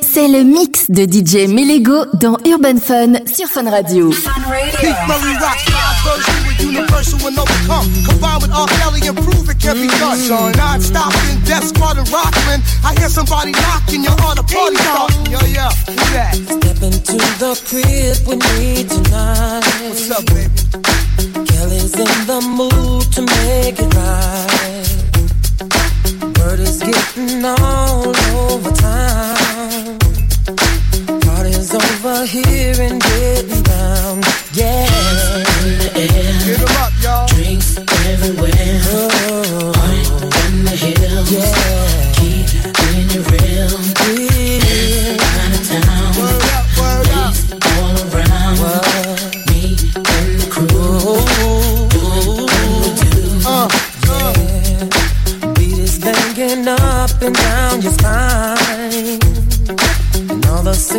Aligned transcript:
C'est 0.00 0.26
le 0.26 0.42
mix 0.42 0.90
de 0.90 1.04
DJ 1.04 1.46
Melego 1.48 2.06
dans 2.14 2.36
Urban 2.44 2.78
Fun 2.80 3.12
sur 3.32 3.46
Fun 3.46 3.70
Radio. 3.70 4.10
Keith 4.10 4.96
Murray 5.06 5.36
rocks 5.38 5.66
live 5.68 6.02
version 6.02 6.34
with 6.48 6.60
universal 6.60 7.28
and 7.28 7.38
overcome. 7.38 7.86
Combined 8.04 8.42
with 8.42 8.50
R. 8.50 8.66
Kelly 8.66 9.06
and 9.06 9.16
prove 9.16 9.48
it 9.48 9.58
can 9.60 9.74
be 9.74 9.86
done. 9.98 10.18
Non-stop 10.56 11.14
in 11.30 11.38
Death 11.44 11.68
Squad 11.68 11.98
and 11.98 12.10
Rockland. 12.10 12.64
I 12.84 12.94
hear 12.98 13.08
somebody 13.08 13.52
knocking, 13.52 14.02
you're 14.02 14.20
on 14.26 14.36
a 14.36 14.42
party 14.42 14.76
starting. 14.76 15.26
Yo, 15.30 15.38
yeah, 15.46 15.70
who 15.86 15.94
that? 16.10 16.34
Step 16.34 16.82
into 16.82 17.16
the 17.38 17.54
crib 17.62 18.26
with 18.26 18.42
me 18.58 18.82
tonight. 18.82 19.62
What's 19.86 20.10
up, 20.10 20.26
baby? 20.26 20.58
Kelly's 21.46 21.94
in 21.94 22.26
the 22.26 22.40
mood 22.42 23.12
to 23.14 23.22
make 23.22 23.78
it 23.78 23.94
right. 23.94 24.90
Word 26.40 26.58
is 26.58 26.80
getting 26.82 27.44
all 27.44 28.08
over 28.50 28.72
town. 28.72 29.53
Over 32.06 32.26
here 32.26 32.74
and 32.82 33.00
getting 33.00 33.62
down. 33.62 34.20
Yeah. 34.52 35.53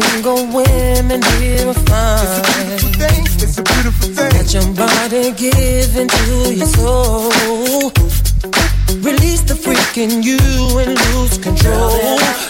Single 0.02 0.46
women 0.52 1.22
here 1.40 1.68
are 1.70 1.74
fine. 1.88 2.80
Thing, 3.00 3.24
it's 3.44 3.58
a 3.58 3.64
beautiful 3.64 4.10
thing. 4.10 4.32
Let 4.36 4.54
your 4.54 4.68
body 4.74 5.32
give 5.32 5.96
into 5.96 6.54
your 6.54 6.68
soul. 6.68 7.92
Release 9.02 9.42
the 9.42 9.56
freak 9.56 9.98
in 9.98 10.22
you 10.22 10.40
and 10.80 10.92
lose 11.06 11.38
control. 11.38 11.96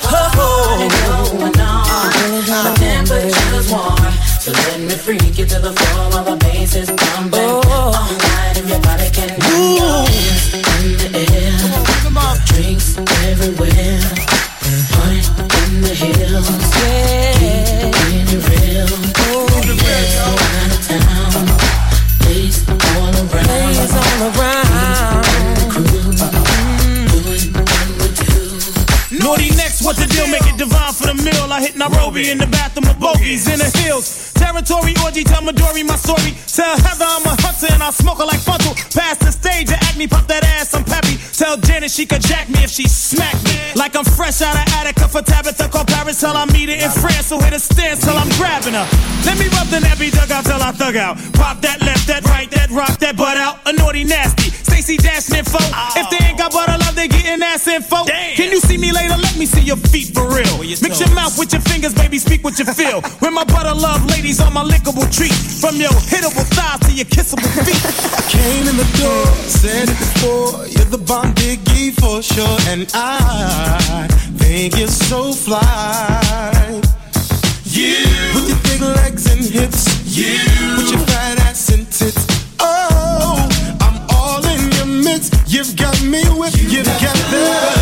Party 0.02 0.88
Oh, 1.08 1.30
going 1.38 1.60
on, 1.60 2.12
the 2.66 2.74
temperature's 2.80 3.70
warm. 3.72 4.14
So 4.40 4.52
let 4.52 4.80
me 4.80 4.96
freak 4.96 5.38
you 5.38 5.46
to 5.46 5.60
the 5.60 5.74
floor 5.74 6.10
while 6.12 6.24
the 6.24 6.38
bass 6.38 6.76
is 6.76 6.90
pumping. 6.90 7.40
Oh. 7.42 7.62
All 7.70 7.92
night 7.94 8.58
if 8.58 8.68
your 8.70 8.80
body 8.80 9.10
can 9.12 9.30
move. 9.46 10.10
Hands 10.66 11.04
in 11.06 11.12
the 11.12 11.26
air. 11.44 11.58
Come 12.04 12.18
on. 12.18 12.38
Drinks 12.46 12.98
everywhere. 13.30 14.02
Party 14.94 15.22
in 15.66 15.82
the 15.82 15.94
hills. 15.94 16.50
yeah. 16.82 17.35
Smoke 37.96 38.20
her 38.20 38.26
like 38.26 38.40
Funtal. 38.40 38.76
Pass 38.96 39.18
the 39.18 39.32
stage 39.32 39.72
and 39.72 39.82
act 39.82 39.98
me, 39.98 40.08
pop 40.08 40.28
that 40.28 40.44
ass, 40.44 40.74
I'm 40.74 40.84
peppy. 40.84 41.25
Tell 41.46 41.58
Janet 41.58 41.92
she 41.92 42.08
could 42.08 42.24
jack 42.24 42.50
me 42.50 42.64
if 42.64 42.72
she 42.72 42.88
smack 42.88 43.36
me. 43.44 43.54
Like 43.76 43.96
I'm 43.96 44.04
fresh 44.04 44.42
out 44.42 44.56
of 44.56 44.66
Attica 44.74 45.08
for 45.08 45.22
Tabitha, 45.22 45.70
call 45.70 45.86
Paris 45.86 46.20
till 46.20 46.36
I 46.36 46.46
meet 46.46 46.70
her 46.70 46.76
in 46.76 46.90
France. 46.90 47.28
So 47.28 47.40
hit 47.40 47.54
a 47.54 47.60
stance 47.60 48.04
till 48.04 48.18
I'm 48.18 48.30
grabbing 48.30 48.74
her. 48.74 48.88
Let 49.30 49.38
me 49.38 49.46
rub 49.54 49.68
the 49.68 49.78
nappy 49.78 50.10
dug 50.10 50.32
out 50.32 50.44
till 50.44 50.60
I 50.60 50.72
thug 50.72 50.96
out. 50.96 51.18
Pop 51.34 51.62
that 51.62 51.82
left, 51.82 52.08
that 52.08 52.26
right, 52.26 52.50
that 52.50 52.72
rock, 52.72 52.98
that 52.98 53.16
butt 53.16 53.38
out. 53.38 53.60
A 53.68 53.74
naughty 53.74 54.04
nasty. 54.04 54.50
Stacy 54.50 54.98
Dash 54.98 55.32
info. 55.32 55.60
Oh. 55.62 55.94
If 55.96 56.10
they 56.10 56.26
ain't 56.26 56.38
got 56.38 56.52
butter 56.52 56.78
love, 56.78 56.96
they 56.96 57.08
getting 57.08 57.42
ass 57.42 57.68
info. 57.68 58.06
Can 58.06 58.52
you 58.52 58.60
see 58.60 58.78
me 58.78 58.92
later? 58.92 59.16
Let 59.16 59.38
me 59.38 59.46
see 59.46 59.62
your 59.62 59.78
feet 59.78 60.14
for 60.14 60.26
real. 60.28 60.58
Mix 60.60 61.00
your 61.00 61.14
mouth 61.14 61.38
with 61.38 61.54
your 61.54 61.62
fingers, 61.62 61.94
baby. 61.94 62.18
Speak 62.18 62.44
what 62.44 62.58
you 62.58 62.66
feel. 62.66 63.02
When 63.26 63.34
my 63.34 63.46
butter 63.46 63.74
love 63.74 64.06
ladies 64.10 64.42
on 64.42 64.54
my 64.54 64.64
lickable 64.64 65.06
treat. 65.14 65.34
From 65.62 65.78
your 65.78 65.94
hittable 66.10 66.46
thighs 66.58 66.80
to 66.90 66.92
your 66.94 67.06
kissable 67.06 67.50
feet. 67.64 67.82
Came 68.34 68.68
in 68.68 68.76
the 68.78 68.90
door, 68.98 69.26
said 69.48 69.90
it 69.90 69.98
before. 69.98 70.68
You're 70.68 70.92
the 70.92 70.98
bomb 70.98 71.35
diggy 71.36 71.92
for 72.00 72.22
sure, 72.22 72.58
and 72.68 72.90
I 72.94 74.08
think 74.38 74.78
you're 74.78 74.88
so 74.88 75.34
fly. 75.34 76.82
You 77.66 78.06
with 78.34 78.48
your 78.50 78.60
big 78.64 78.82
legs 78.82 79.26
and 79.32 79.44
hips, 79.44 79.86
you 80.18 80.38
with 80.78 80.92
your 80.92 81.06
fat 81.08 81.40
ass 81.42 81.70
and 81.74 81.86
tits. 81.92 82.26
Oh, 82.60 83.48
I'm 83.82 83.98
all 84.16 84.46
in 84.46 84.72
your 84.78 85.04
midst. 85.04 85.34
You've 85.48 85.76
got 85.76 86.02
me 86.04 86.24
with, 86.40 86.56
you've 86.72 86.86
got 86.86 87.18
the 87.32 87.40
love 87.40 87.75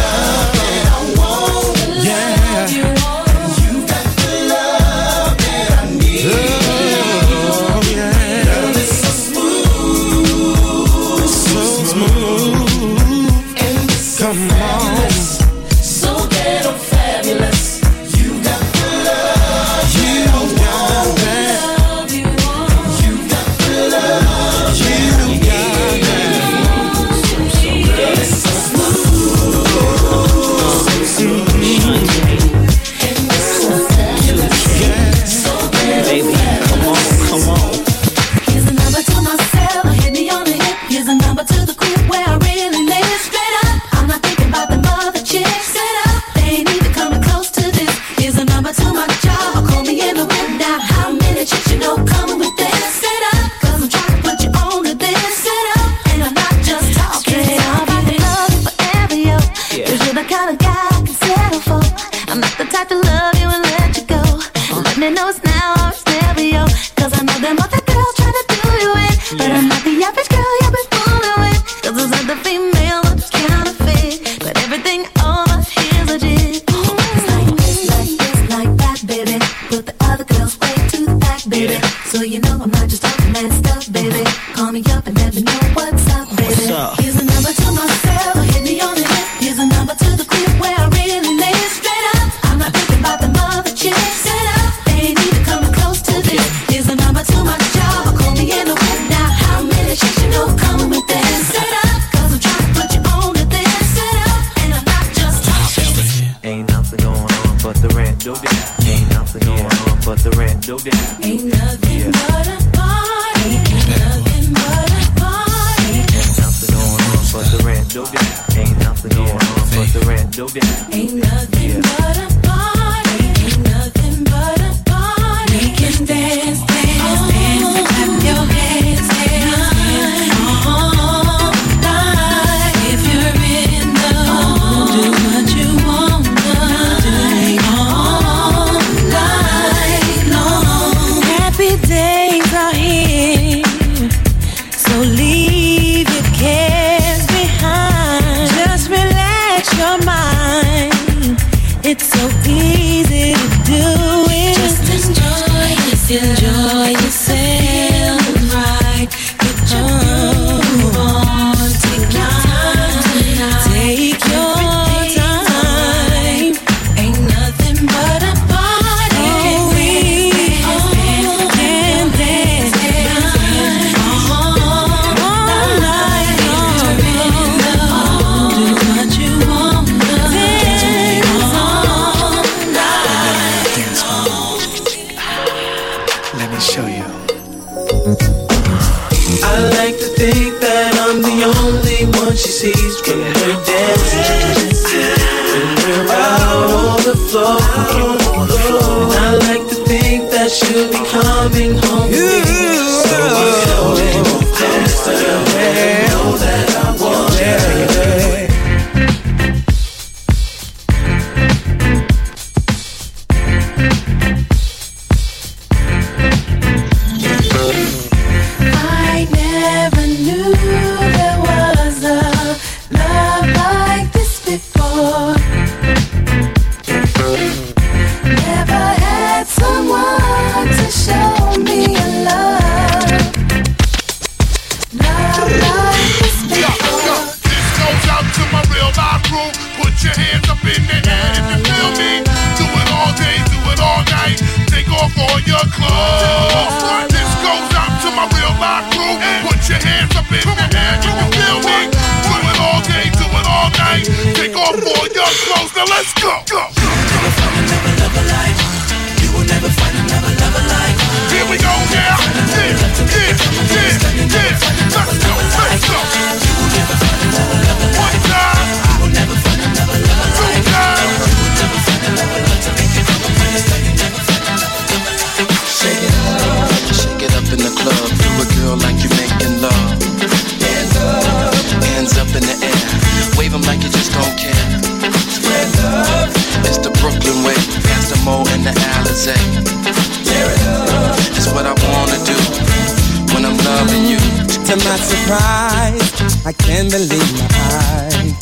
not 294.93 295.01
surprised. 295.01 296.45
I 296.45 296.53
can't 296.53 296.91
believe 296.91 297.31
my 297.41 297.49
eyes. 297.81 298.33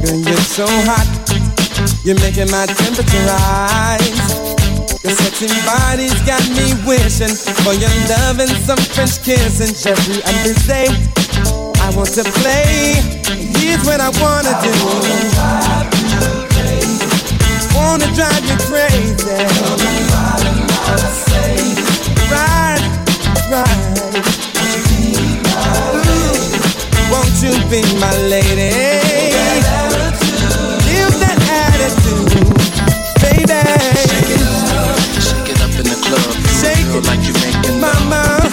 Girl, 0.00 0.16
you're 0.16 0.46
so 0.48 0.64
hot. 0.88 1.08
You're 2.04 2.20
making 2.24 2.50
my 2.50 2.64
temperature 2.64 3.24
rise. 3.28 4.16
Your 5.04 5.12
sexy 5.12 5.48
body's 5.68 6.16
got 6.24 6.40
me 6.56 6.72
wishing 6.88 7.34
for 7.60 7.74
your 7.76 7.92
love 8.08 8.40
and 8.40 8.50
some 8.64 8.80
French 8.96 9.20
kiss 9.22 9.60
and 9.60 9.76
Jeffrey 9.76 10.24
Alizé. 10.24 10.88
I 11.84 11.92
want 11.96 12.16
to 12.16 12.24
play. 12.40 12.96
Here's 13.60 13.84
what 13.84 14.00
I 14.00 14.08
wanna 14.24 14.56
I 14.56 14.64
do. 14.64 14.72
Wanna 14.88 15.28
drive 15.36 16.04
you 16.08 16.48
crazy. 16.56 17.08
Wanna 17.76 18.08
drive 18.16 18.44
you 18.48 18.56
crazy. 18.72 19.87
to 27.38 27.54
be 27.70 27.78
my 28.02 28.10
lady. 28.26 28.74
Give 30.90 31.14
that 31.22 31.38
attitude, 31.38 32.34
feel 32.34 32.42
that 32.42 32.50
attitude, 32.50 32.50
baby. 33.22 33.62
Shake 34.10 34.34
it 34.34 34.42
up, 34.42 34.98
shake 35.22 35.46
it 35.54 35.60
up 35.62 35.70
in 35.78 35.86
the 35.86 35.98
club. 36.02 36.34
Shake 36.58 36.82
feel 36.90 37.06
like 37.06 37.22
you're 37.22 37.38
making 37.38 37.78
my 37.78 37.94
mouth. 38.10 38.50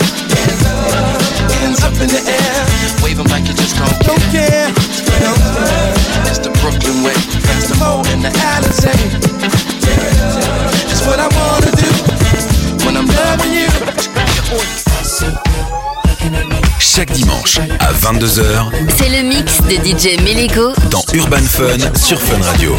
Hands 1.49 1.81
up, 1.81 1.97
in 1.97 2.13
the 2.13 2.21
air. 2.29 2.61
Wave 3.01 3.17
them 3.17 3.25
like 3.33 3.47
you 3.49 3.55
just 3.57 3.73
don't 3.73 3.89
care. 4.29 4.69
Don't 4.69 5.41
care. 5.41 5.89
it's 6.29 6.37
the 6.37 6.53
Brooklyn 6.61 7.01
way. 7.01 7.17
That's 7.49 7.65
the 7.65 7.77
Mo 7.81 8.05
in 8.13 8.21
the 8.21 8.29
Alizé. 8.29 8.93
Tear 9.81 10.13
it 10.13 10.21
up. 10.21 10.44
chaque 16.79 17.11
dimanche 17.11 17.59
à 17.79 17.91
22h. 17.93 18.71
C'est 18.97 19.09
le 19.09 19.27
mix 19.27 19.61
de 19.61 19.75
DJ 19.75 20.19
Melego 20.21 20.73
dans 20.89 21.03
Urban 21.13 21.37
Fun 21.37 21.77
sur 21.95 22.19
Fun 22.21 22.41
Radio. 22.41 22.75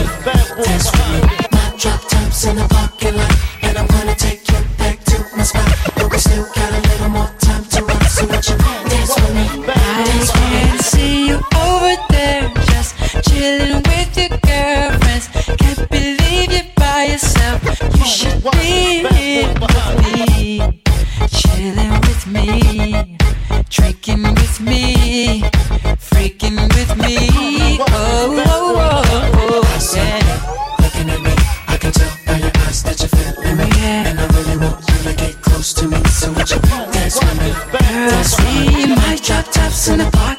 close 35.66 35.72
to 35.74 35.88
me, 35.88 36.04
so 36.08 36.32
what 36.32 36.50
you 36.50 36.58
want? 36.70 36.92
That's 36.92 37.20
women, 37.20 37.52
that's 37.72 38.38
me, 38.40 38.94
my 38.94 39.18
drop 39.22 39.50
tops 39.50 39.88
in 39.88 39.98
the 39.98 40.10
park. 40.12 40.35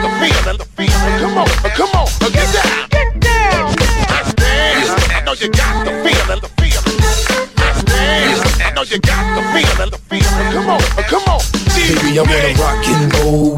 The 0.00 0.08
feeling, 0.20 0.58
the 0.58 0.64
feeling. 0.64 1.01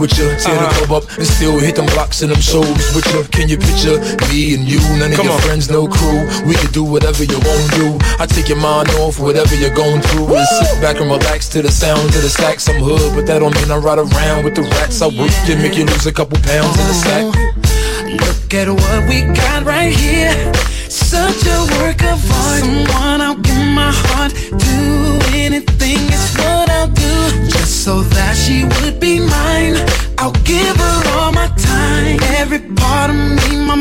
With 0.05 0.19
you. 0.21 0.29
Tear 0.37 0.53
the 0.53 0.69
uh-huh. 0.69 0.85
club 0.85 0.93
up 1.01 1.05
and 1.17 1.27
still 1.27 1.57
hit 1.59 1.77
them 1.77 1.89
blocks 1.97 2.21
and 2.21 2.29
them 2.31 2.41
shows 2.41 2.69
with 2.93 3.09
you. 3.09 3.25
Can 3.33 3.49
you 3.49 3.57
picture 3.57 3.97
me 4.29 4.53
and 4.53 4.69
you? 4.69 4.81
None 5.01 5.13
of 5.13 5.17
Come 5.17 5.33
your 5.33 5.41
on. 5.41 5.41
friends, 5.41 5.71
no 5.73 5.89
crew. 5.89 6.21
We 6.45 6.55
can 6.61 6.71
do 6.77 6.85
whatever 6.85 7.25
you 7.25 7.41
want 7.41 7.61
to 7.65 7.71
do. 7.81 7.89
I 8.21 8.29
take 8.29 8.53
your 8.53 8.61
mind 8.61 8.93
off 9.01 9.19
whatever 9.19 9.57
you're 9.57 9.75
going 9.75 10.05
through. 10.13 10.29
And 10.37 10.47
sit 10.61 10.77
back 10.85 11.01
and 11.01 11.09
relax 11.09 11.49
to 11.57 11.63
the 11.63 11.73
sound 11.73 12.13
of 12.13 12.21
the 12.21 12.29
stacks. 12.29 12.69
I'm 12.69 12.81
hood, 12.85 13.17
but 13.17 13.25
that 13.27 13.41
don't 13.41 13.55
mean 13.57 13.71
I 13.73 13.79
ride 13.81 13.99
around 13.99 14.45
with 14.45 14.55
the 14.55 14.69
rats. 14.77 15.01
I 15.01 15.09
work 15.09 15.33
to 15.49 15.57
make 15.57 15.77
you 15.77 15.87
lose 15.89 16.07
a 16.07 16.13
couple 16.13 16.37
pounds 16.45 16.77
in 16.77 16.85
the 16.85 16.97
sack. 17.05 17.25
Oh, 17.25 17.41
look 18.13 18.53
at 18.53 18.69
what 18.69 19.01
we 19.09 19.25
got 19.33 19.65
right 19.65 19.95
here. 19.95 20.37
Such 20.93 21.49
a 21.49 21.59
work 21.81 22.05
of 22.05 22.21
art. 22.21 22.61
Someone 22.61 23.21
I'll 23.25 23.41
give 23.41 23.67
my 23.73 23.93
heart 24.05 24.33
to. 24.37 24.77
Anything 25.33 26.01
is 26.13 26.37
what 26.37 26.69
I'll 26.69 26.93
do. 26.93 27.15
So 27.85 28.01
that 28.01 28.35
she 28.35 28.65
would 28.65 28.99
be 28.99 29.21
mine. 29.21 29.77
I'll 30.17 30.33
give 30.49 30.75
her 30.75 31.19
all 31.19 31.33
my 31.33 31.49
time. 31.49 32.17
Every 32.41 32.61
part 32.81 33.11
of 33.11 33.17
me, 33.17 33.59
my 33.61 33.74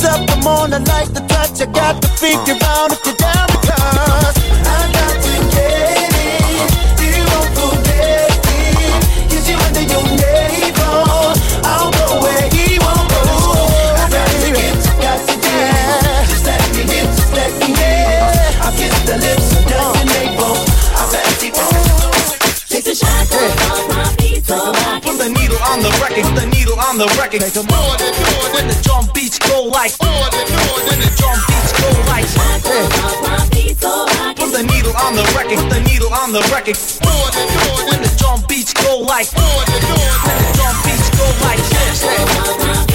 What's 0.00 0.16
up? 0.16 0.30
I'm 0.30 0.46
on, 0.46 0.72
I 0.72 0.78
like 0.78 1.12
the 1.12 1.20
touch. 1.28 1.60
I 1.60 1.66
got 1.66 2.00
to 2.00 2.08
figure 2.08 2.56
out 2.64 2.88
if 2.88 3.04
you're 3.04 3.20
down 3.20 3.44
because 3.52 4.32
I 4.64 4.88
got 4.96 5.12
to 5.12 5.32
get 5.52 6.08
it. 6.08 6.72
You 7.04 7.20
won't 7.28 7.52
forget 7.52 8.32
me. 8.48 8.96
Is 9.28 9.44
you 9.44 9.60
under 9.60 9.84
your 9.84 10.00
neighbor? 10.16 11.04
I'll 11.68 11.92
go 11.92 12.16
where 12.24 12.48
he 12.48 12.80
won't 12.80 13.12
go. 13.12 13.28
I 14.00 14.08
got 14.08 14.24
to 14.24 14.48
get 14.56 14.72
you, 14.72 14.94
got 15.04 15.20
to 15.20 15.36
get. 15.36 16.32
Just 16.32 16.48
let 16.48 16.64
me 16.72 16.80
in, 16.80 17.04
just 17.04 17.36
let 17.36 17.52
me 17.60 17.68
in. 17.68 18.24
I'll 18.64 18.72
kiss 18.72 18.96
the 19.04 19.20
lips 19.20 19.52
of 19.52 19.68
your 19.68 19.92
neighbor. 20.16 20.48
I'll 20.96 21.12
let 21.12 21.28
you 21.44 21.52
Take 22.72 22.88
the 22.88 22.96
shackles 22.96 23.52
off 23.68 23.84
my 23.92 24.08
feet 24.16 24.48
so 24.48 24.56
I 24.56 25.00
Put 25.04 25.20
the 25.20 25.28
needle 25.28 25.60
on 25.68 25.84
the 25.84 25.92
record, 26.00 26.24
Put 26.24 26.40
the 26.40 26.48
needle 26.56 26.80
on 26.80 26.96
the 26.96 27.08
record. 27.20 27.44
Make 27.44 27.52
more 27.68 27.94
than 28.00 28.16
more 28.16 28.48
when 28.56 28.59
like 29.80 29.96
more 30.04 30.28
than 30.28 30.44
more 30.60 30.80
when 30.84 31.00
the 31.00 31.08
drum 31.16 31.40
beats 31.48 31.72
go 31.80 31.88
like. 32.12 32.28
Put 34.36 34.52
the 34.52 34.62
needle 34.62 34.92
on 34.92 35.14
the 35.16 35.24
record, 35.32 35.56
put 35.56 35.70
the 35.70 35.80
needle 35.88 36.12
on 36.12 36.32
the 36.32 36.42
record. 36.52 36.76
More 37.00 37.30
than 37.32 37.48
more 37.64 37.88
when 37.88 38.02
the 38.02 38.12
drum 38.20 38.44
beats 38.46 38.74
go 38.74 38.98
like 38.98 39.32
more 39.32 39.64
than 39.64 39.80
more 39.88 40.12
when 40.28 40.36
the 40.36 40.52
drum 40.52 40.76
beats 40.84 41.08
go 41.16 41.24
like 41.40 41.64
this. 41.72 42.04
What 42.04 42.89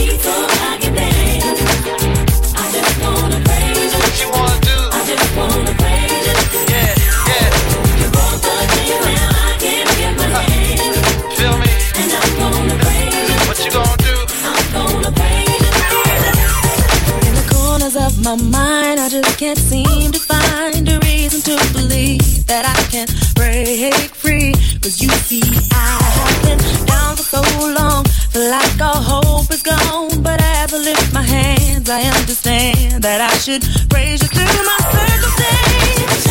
can't 19.37 19.57
seem 19.57 20.11
to 20.13 20.19
find 20.19 20.87
a 20.87 20.97
reason 20.99 21.41
to 21.41 21.57
believe 21.73 22.45
that 22.47 22.63
I 22.63 22.81
can 22.89 23.05
break 23.35 24.15
free. 24.15 24.53
Cause 24.81 25.01
you 25.01 25.09
see, 25.27 25.43
I 25.73 25.99
have 26.17 26.43
been 26.43 26.57
down 26.85 27.17
for 27.17 27.23
so 27.23 27.41
long, 27.67 28.05
feel 28.31 28.49
like 28.49 28.79
all 28.79 29.01
hope 29.01 29.51
is 29.51 29.61
gone. 29.61 30.23
But 30.23 30.41
as 30.41 30.73
I 30.73 30.77
lift 30.77 31.13
my 31.13 31.21
hands, 31.21 31.89
I 31.89 32.01
understand 32.03 33.03
that 33.03 33.19
I 33.19 33.35
should 33.37 33.63
praise 33.89 34.21
you 34.21 34.29
through 34.29 34.63
my 34.63 34.79
circumstance. 34.95 36.23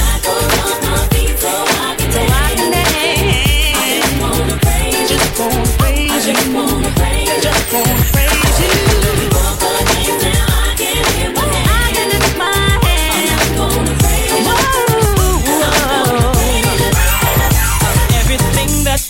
So 1.44 2.20
I 2.20 2.54
can 2.56 2.70
dance. 2.72 3.04
I 3.76 3.98
just 4.00 4.16
wanna 4.20 4.56
praise 4.64 5.10
you. 5.10 5.16
Just 5.18 5.38
wanna 5.40 6.90
praise 6.96 7.26
you. 7.28 7.42
Just 7.42 7.72
wanna 7.72 8.02
praise 8.12 8.60
you. 8.60 9.03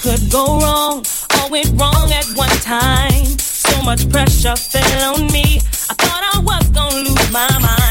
Could 0.05 0.31
go 0.31 0.59
wrong, 0.59 1.03
all 1.33 1.49
went 1.49 1.71
wrong 1.81 2.13
at 2.13 2.27
one 2.37 2.51
time. 2.61 3.25
So 3.39 3.83
much 3.85 4.07
pressure 4.11 4.55
fell 4.55 5.15
on 5.15 5.33
me. 5.33 5.61
I 5.89 5.95
thought 5.95 6.23
I 6.35 6.41
was 6.41 6.69
gonna 6.69 7.09
lose 7.09 7.33
my 7.33 7.49
mind. 7.59 7.84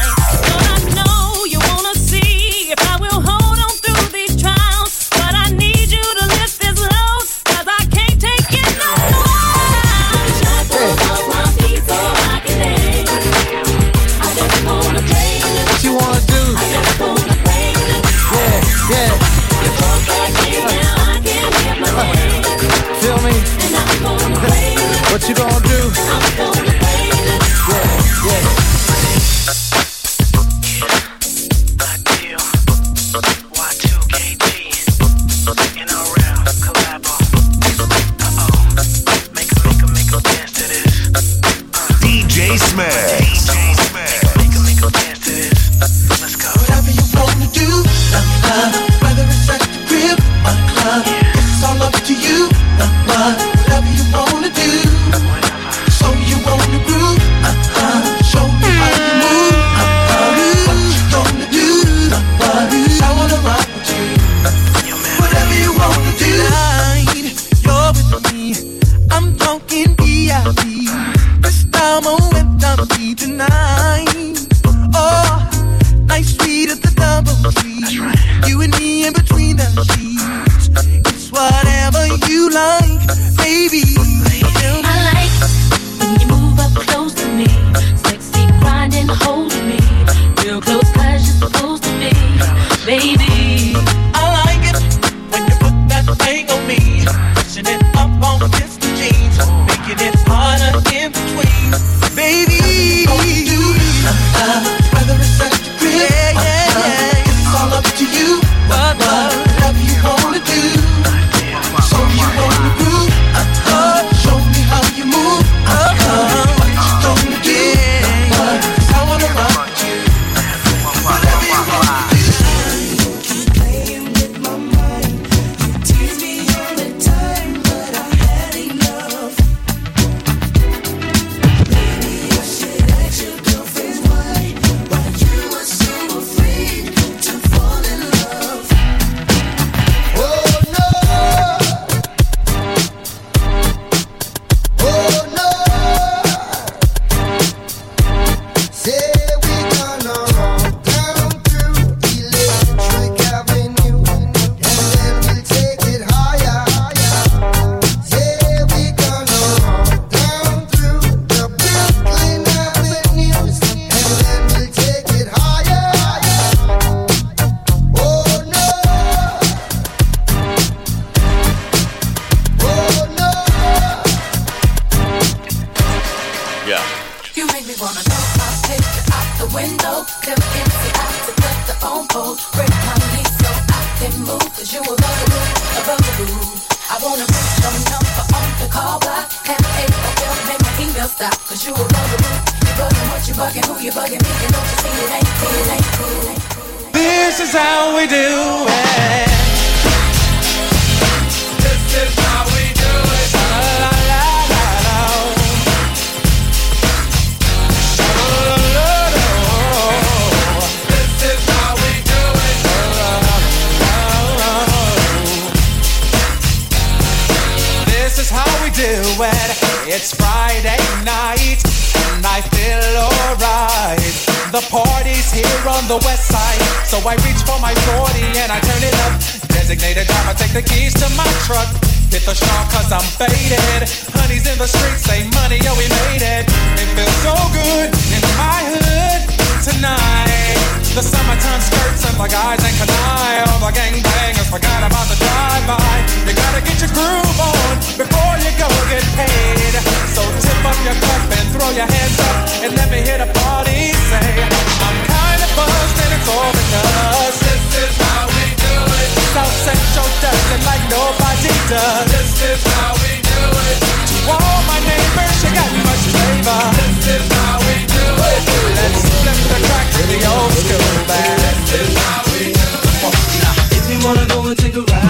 tu 25.26 25.32
vas 25.32 25.46
en 25.56 25.83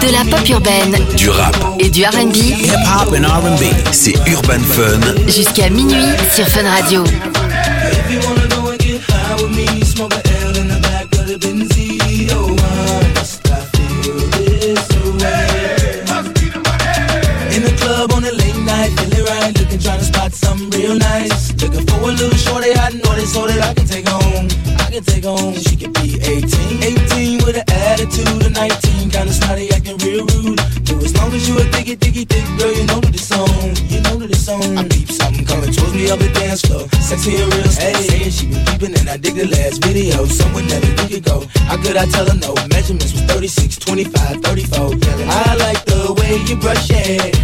De 0.01 0.11
la 0.11 0.23
pop 0.29 0.47
urbaine, 0.49 0.97
du 1.17 1.29
rap. 1.29 1.57
Et 1.79 1.89
du 1.89 2.05
RB, 2.05 2.35
c'est 3.91 4.13
Urban 4.25 4.59
Fun. 4.59 4.99
Jusqu'à 5.27 5.69
minuit 5.69 6.05
sur 6.33 6.47
Fun 6.47 6.63
Radio. 6.69 7.03
I 41.97 42.05
tell 42.07 42.25
her 42.25 42.35
no. 42.35 42.53
Measurements 42.69 43.13
was 43.13 43.21
36, 43.21 43.77
25, 43.77 44.41
34. 44.41 44.85
I 45.29 45.55
like 45.55 45.85
the 45.85 46.13
way 46.19 46.43
you 46.45 46.57
brush 46.57 46.89
it. 46.89 47.34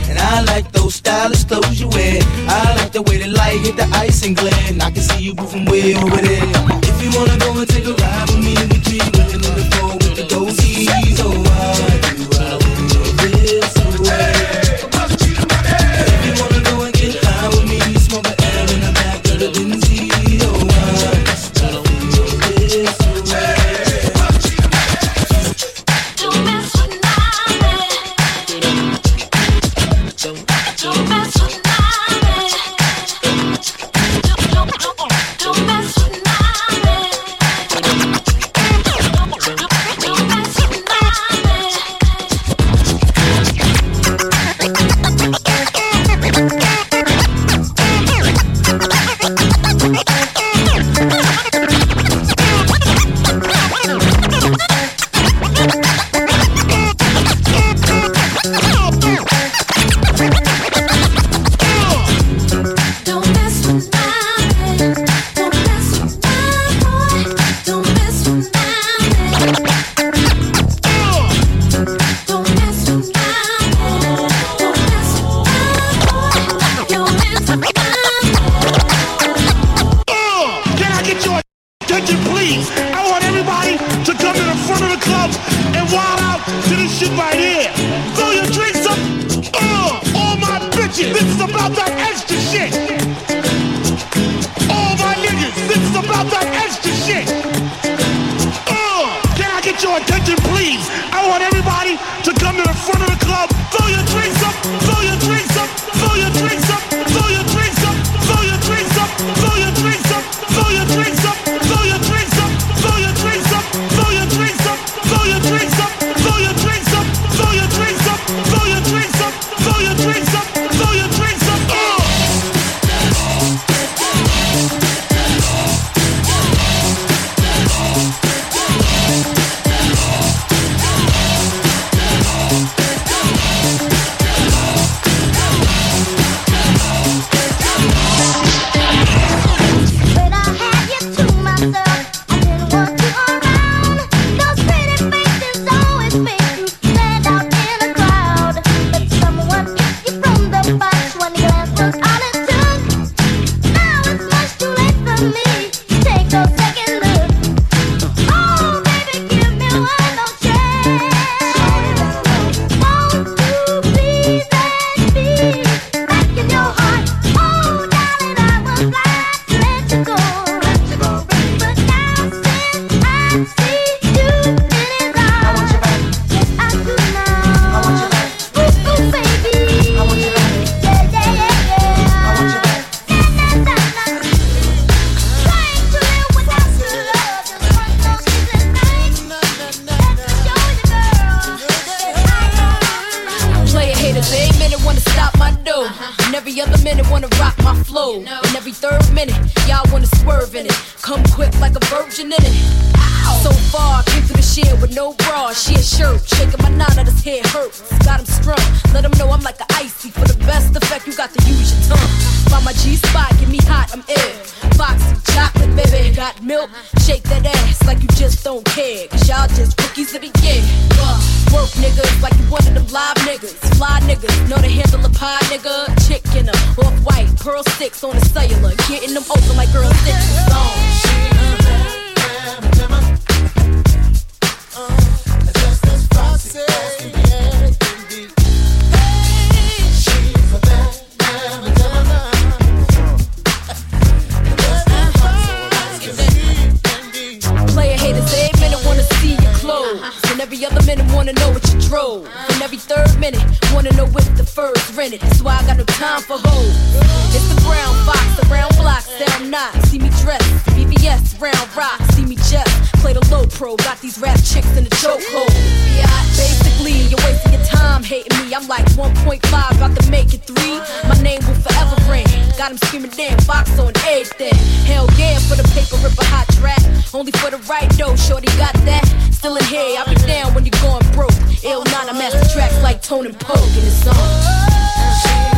Like 268.72 268.86
1.5, 268.96 269.76
about 269.76 270.00
to 270.00 270.10
make 270.10 270.34
it 270.34 270.48
three. 270.48 270.80
My 271.04 271.22
name 271.22 271.42
will 271.46 271.60
forever 271.60 271.98
ring. 272.10 272.26
Got 272.58 272.72
him 272.72 272.78
screaming, 272.78 273.12
damn, 273.12 273.38
box 273.46 273.78
on 273.78 273.92
everything. 274.08 274.56
Hell 274.88 275.10
yeah, 275.18 275.40
for 275.40 275.56
the 275.60 275.68
paper, 275.76 275.98
rip 276.02 276.18
a 276.18 276.24
hot 276.24 276.48
track. 276.56 276.80
Only 277.14 277.34
for 277.34 277.52
the 277.52 277.58
right 277.68 277.90
though, 278.00 278.16
shorty 278.16 278.48
got 278.56 278.74
that. 278.88 279.04
Still 279.34 279.58
in 279.58 279.66
here, 279.66 280.00
I'll 280.00 280.08
be 280.08 280.16
down 280.24 280.54
when 280.54 280.64
you're 280.64 280.82
going 280.82 281.04
broke. 281.12 281.36
Ill 281.66 281.84
not, 281.92 282.08
I 282.08 282.14
master 282.14 282.48
tracks 282.54 282.82
like 282.82 283.02
Tone 283.02 283.26
and 283.26 283.38
Poke 283.38 283.60
in 283.60 283.84
the 283.84 283.92
song. 283.92 285.51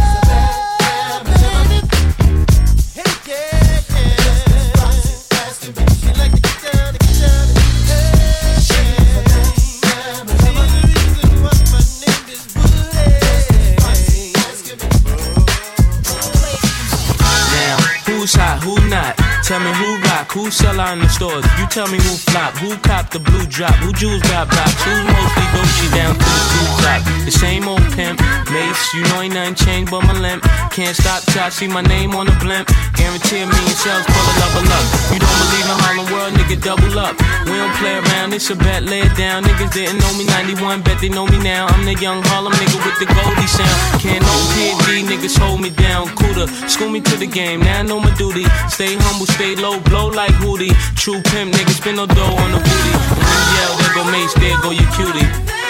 Tell 19.43 19.59
me 19.59 19.73
who 19.73 20.02
rock, 20.23 20.31
who 20.31 20.51
sell 20.51 20.79
out 20.79 20.93
in 20.93 20.99
the 20.99 21.09
stores. 21.09 21.45
You 21.59 21.67
tell 21.67 21.87
me 21.87 21.97
who 21.97 22.15
flop, 22.31 22.55
who 22.57 22.75
cop 22.77 23.09
the 23.11 23.19
blue 23.19 23.45
drop, 23.47 23.75
who 23.75 23.91
jewels 23.93 24.21
got 24.23 24.49
blocks, 24.49 24.83
who's 24.83 25.03
mostly 25.03 25.45
Gucci 25.53 25.87
down 25.95 26.13
to 26.13 26.19
the 26.19 26.45
blue 26.51 26.71
top. 26.83 27.01
The 27.25 27.31
same 27.31 27.67
old 27.67 27.83
pimp, 27.93 28.19
Mase, 28.51 28.93
you 28.93 29.03
know 29.09 29.21
ain't 29.21 29.33
nothing 29.33 29.55
changed 29.55 29.91
but 29.91 30.03
my 30.03 30.13
limp. 30.19 30.43
Can't 30.71 30.95
stop 30.95 31.23
till 31.23 31.43
I 31.43 31.49
see 31.49 31.67
my 31.67 31.81
name 31.81 32.15
on 32.15 32.25
the 32.25 32.35
blimp. 32.43 32.67
Guarantee 32.95 33.41
a 33.41 33.47
million 33.47 33.77
sales, 33.77 34.05
pull 34.05 34.25
a 34.27 34.33
level 34.43 34.65
up. 34.67 34.85
You 35.13 35.19
don't 35.19 35.37
believe 35.43 35.67
in 35.67 35.77
Harlem 35.83 36.07
World, 36.11 36.33
nigga, 36.33 36.57
double 36.61 36.99
up. 36.99 37.15
We 37.45 37.55
don't 37.57 37.75
play 37.77 37.95
around, 37.99 38.33
it's 38.33 38.49
a 38.49 38.55
bet, 38.55 38.83
lay 38.83 39.01
it 39.01 39.15
down. 39.15 39.43
Niggas 39.43 39.73
didn't 39.73 39.99
know 39.99 40.13
me 40.17 40.25
91, 40.25 40.81
bet 40.83 40.99
they 40.99 41.09
know 41.09 41.25
me 41.27 41.39
now. 41.39 41.67
I'm 41.67 41.85
the 41.85 41.95
young 41.95 42.21
Harlem 42.31 42.53
nigga 42.53 42.79
with 42.85 42.97
the 42.99 43.07
Goldie 43.07 43.47
sound. 43.47 44.01
Can't 44.01 44.23
no 44.23 44.35
PD, 44.55 45.03
niggas 45.07 45.37
hold 45.37 45.61
me 45.61 45.69
down. 45.69 46.07
Cooler, 46.15 46.47
school 46.67 46.89
me 46.89 47.01
to 47.01 47.15
the 47.17 47.27
game, 47.27 47.61
now 47.61 47.79
I 47.79 47.83
know 47.83 47.99
my 47.99 48.13
duty. 48.15 48.45
Stay 48.69 48.95
humble, 48.95 49.27
stay 49.27 49.55
low, 49.55 49.79
blow 49.81 50.07
like 50.15 50.31
Hootie. 50.41 50.73
True 50.95 51.21
pimp, 51.21 51.53
niggas 51.53 51.77
spin 51.77 51.95
no 51.95 52.05
dough 52.05 52.35
on 52.43 52.51
the 52.51 52.57
booty. 52.57 52.93
And 52.93 53.79
there 53.81 53.93
go 53.93 54.03
Mase, 54.11 54.33
there 54.35 54.57
go 54.61 54.71
your 54.71 54.89
cutie. 54.91 55.62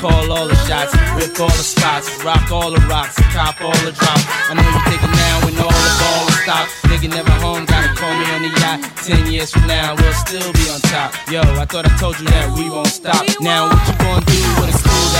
Call 0.00 0.32
all 0.32 0.48
the 0.48 0.56
shots, 0.64 0.96
rip 1.14 1.38
all 1.38 1.52
the 1.52 1.66
spots, 1.74 2.08
rock 2.24 2.50
all 2.50 2.70
the 2.70 2.80
rocks, 2.88 3.16
cop 3.36 3.60
all 3.60 3.76
the 3.84 3.92
drops. 3.92 4.24
I 4.48 4.54
know 4.56 4.64
you 4.64 4.80
thinking 4.88 5.12
now 5.12 5.44
when 5.44 5.54
all 5.60 5.68
the 5.68 5.94
ball 6.00 6.28
is 6.28 6.40
stopped. 6.40 6.70
Nigga 6.88 7.08
never 7.10 7.30
home, 7.44 7.66
gotta 7.66 7.94
call 7.94 8.14
me 8.16 8.24
on 8.32 8.42
the 8.42 8.52
yacht. 8.60 8.80
Ten 9.04 9.30
years 9.30 9.50
from 9.52 9.66
now, 9.66 9.94
we'll 9.94 10.14
still 10.14 10.52
be 10.52 10.64
on 10.72 10.80
top. 10.88 11.12
Yo, 11.30 11.40
I 11.40 11.66
thought 11.66 11.84
I 11.84 11.94
told 11.98 12.18
you 12.18 12.26
that 12.26 12.56
we 12.56 12.70
won't 12.70 12.88
stop. 12.88 13.24
Now 13.40 13.68
what 13.68 13.80
you 13.86 13.94
gonna 13.98 14.24
do 14.24 14.40
with 14.60 14.72
that 14.72 14.89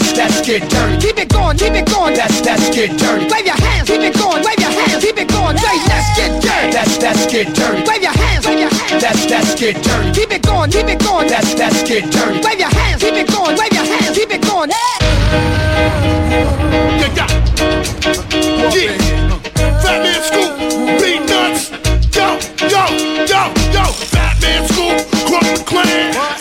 That's 0.00 0.12
that's 0.16 0.40
get 0.40 0.64
dirty. 0.70 0.96
Keep 0.96 1.18
it 1.18 1.28
going, 1.28 1.58
keep 1.58 1.74
it 1.74 1.84
going. 1.84 2.14
That's 2.14 2.40
that's 2.40 2.74
get 2.74 2.96
dirty. 2.96 3.28
Wave 3.28 3.44
your 3.44 3.60
hands, 3.60 3.86
keep 3.86 4.00
it 4.00 4.16
going. 4.16 4.42
Wave 4.42 4.58
your 4.58 4.72
hands, 4.72 5.04
keep 5.04 5.18
it 5.18 5.28
going. 5.28 5.58
Say, 5.58 5.76
let's 5.92 6.08
get 6.16 6.40
dirty. 6.40 6.72
That's 6.72 6.96
that's 6.96 7.26
get 7.26 7.54
dirty. 7.54 7.84
Wave 7.84 8.00
your 8.00 8.16
hands, 8.16 8.46
wave 8.46 8.60
your 8.60 8.72
hands. 8.72 9.02
That's 9.02 9.26
that's 9.26 9.54
get 9.60 9.76
dirty. 9.84 10.12
Keep 10.12 10.32
it 10.32 10.42
going, 10.42 10.70
keep 10.70 10.88
it 10.88 11.04
going. 11.04 11.28
That's 11.28 11.52
that's 11.52 11.82
get 11.84 12.10
dirty. 12.10 12.40
Wave 12.40 12.58
your 12.58 12.72
hands, 12.72 13.02
keep 13.02 13.12
it 13.12 13.28
going. 13.28 13.58
Wave 13.60 13.72
your 13.76 13.84
hands, 13.84 14.16
keep 14.16 14.30
it 14.32 14.40
going. 14.40 14.70
Got 17.12 17.30
Yeah. 18.72 18.96
Fat 19.84 20.00
Man 20.00 20.20
Scoop, 20.24 20.56
beat 20.96 21.20
nuts. 21.28 21.76
Yo, 22.16 22.40
yo, 22.72 22.84
yo, 23.28 23.52
yo. 23.68 23.84
Fat 24.08 24.40
Man 24.40 24.64
Scoop, 24.64 24.96
Crook 25.28 25.66
Clan. 25.68 26.39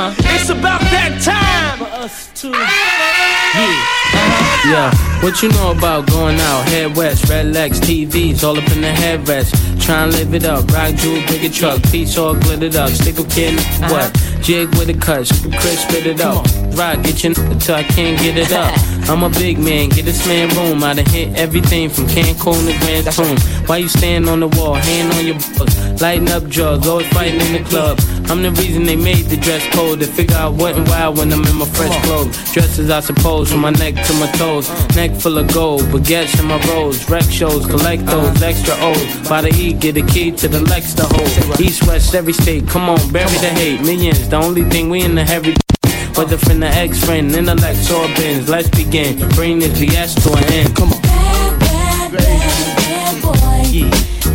It's 0.00 0.48
about 0.50 0.80
that 0.80 1.20
time 1.22 1.78
for 1.78 1.84
us 1.84 2.28
to. 2.40 2.77
Yeah, 4.68 4.92
what 5.22 5.42
you 5.42 5.48
know 5.48 5.70
about 5.70 6.06
going 6.08 6.38
out? 6.38 6.68
Head 6.68 6.94
west, 6.94 7.28
red 7.30 7.46
legs, 7.54 7.80
TVs, 7.80 8.44
all 8.44 8.58
up 8.58 8.70
in 8.72 8.82
the 8.82 8.88
headrest. 8.88 9.54
Try 9.82 10.02
and 10.02 10.12
live 10.12 10.34
it 10.34 10.44
up, 10.44 10.70
rock 10.70 10.94
jewel, 10.96 11.22
bigger 11.26 11.48
truck, 11.48 11.82
piece 11.84 12.18
all 12.18 12.34
glittered 12.34 12.76
up, 12.76 12.90
stick 12.90 13.18
a 13.18 13.24
kid, 13.24 13.58
what? 13.90 14.12
Jig 14.42 14.68
with 14.76 14.90
a 14.90 14.94
cut, 14.94 15.26
Chris 15.58 15.80
spit 15.82 16.06
it 16.06 16.20
up. 16.20 16.44
Rock, 16.76 17.02
get 17.02 17.24
your 17.24 17.32
n- 17.38 17.58
till 17.58 17.74
I 17.74 17.82
can't 17.82 18.18
get 18.20 18.36
it 18.36 18.52
up. 18.52 18.74
I'm 19.08 19.22
a 19.22 19.30
big 19.30 19.58
man, 19.58 19.88
get 19.88 20.04
this 20.04 20.26
man 20.26 20.54
room. 20.54 20.84
I 20.84 20.92
done 20.92 21.06
hit 21.06 21.34
everything 21.34 21.88
from 21.88 22.04
Cancun 22.04 22.60
to 22.66 22.78
Grand 22.84 23.06
Tune. 23.10 23.38
Why 23.66 23.78
you 23.78 23.88
stand 23.88 24.28
on 24.28 24.40
the 24.40 24.48
wall, 24.48 24.74
hand 24.74 25.12
on 25.14 25.24
your 25.24 25.36
butt, 25.56 26.00
lighting 26.02 26.28
up 26.28 26.46
drugs, 26.46 26.86
always 26.86 27.08
fighting 27.08 27.40
in 27.40 27.62
the 27.62 27.68
club. 27.68 27.98
I'm 28.30 28.42
the 28.42 28.50
reason 28.52 28.84
they 28.84 28.96
made 28.96 29.24
the 29.26 29.38
dress 29.38 29.66
code 29.74 30.00
to 30.00 30.06
figure 30.06 30.36
out 30.36 30.52
what 30.52 30.76
and 30.76 30.86
why 30.88 31.08
when 31.08 31.32
I'm 31.32 31.42
in 31.44 31.56
my 31.56 31.64
fresh 31.64 32.04
clothes. 32.04 32.52
Dresses, 32.52 32.90
I 32.90 33.00
suppose, 33.00 33.50
from 33.50 33.60
my 33.60 33.70
neck 33.70 33.94
to 33.94 34.12
my 34.14 34.30
toes. 34.32 34.57
Neck 34.96 35.12
full 35.12 35.38
of 35.38 35.52
gold, 35.52 35.82
baguettes 35.82 36.38
in 36.40 36.46
my 36.46 36.58
rolls. 36.68 37.08
Rec 37.08 37.22
shows, 37.24 37.64
collect 37.66 38.04
those 38.06 38.42
extra 38.42 38.74
O's. 38.80 39.28
By 39.28 39.42
the 39.42 39.54
E, 39.54 39.72
get 39.72 39.96
a 39.96 40.02
key 40.02 40.32
to 40.32 40.48
the 40.48 40.60
Lex 40.60 40.94
to 40.94 41.04
hold. 41.04 41.60
East, 41.60 41.86
west, 41.86 42.14
every 42.14 42.32
state, 42.32 42.66
come 42.66 42.88
on, 42.88 42.98
bury 43.12 43.30
the 43.38 43.50
hate. 43.50 43.80
Millions, 43.82 44.28
the 44.28 44.36
only 44.36 44.64
thing 44.64 44.90
we 44.90 45.02
in 45.02 45.14
the 45.14 45.24
heavy. 45.24 45.54
Whether 46.16 46.36
from 46.36 46.60
the 46.60 46.66
ex 46.66 47.04
friend, 47.04 47.30
intellect 47.30 47.90
or 47.92 48.06
bins, 48.16 48.48
let's 48.48 48.68
begin. 48.70 49.16
Bring 49.30 49.60
this 49.60 49.78
BS 49.78 50.22
to 50.24 50.32
an 50.36 50.44
end. 50.52 50.76
Come 50.76 50.92
on. 50.92 51.08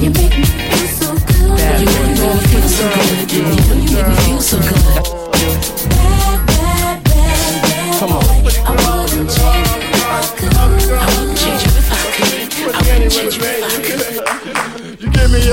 You 0.04 0.10
make 0.10 0.38
me 0.38 0.46
feel 0.46 0.88
so 0.88 1.14
good. 1.14 1.80
You 1.80 1.86
make 1.86 2.12
me 2.12 2.40
feel 2.48 2.68
so 2.70 2.86
good. 2.94 3.32
You 3.32 3.44
make 3.44 4.08
me 4.08 4.16
feel 4.24 4.42
so 4.42 4.60
good. 4.60 5.13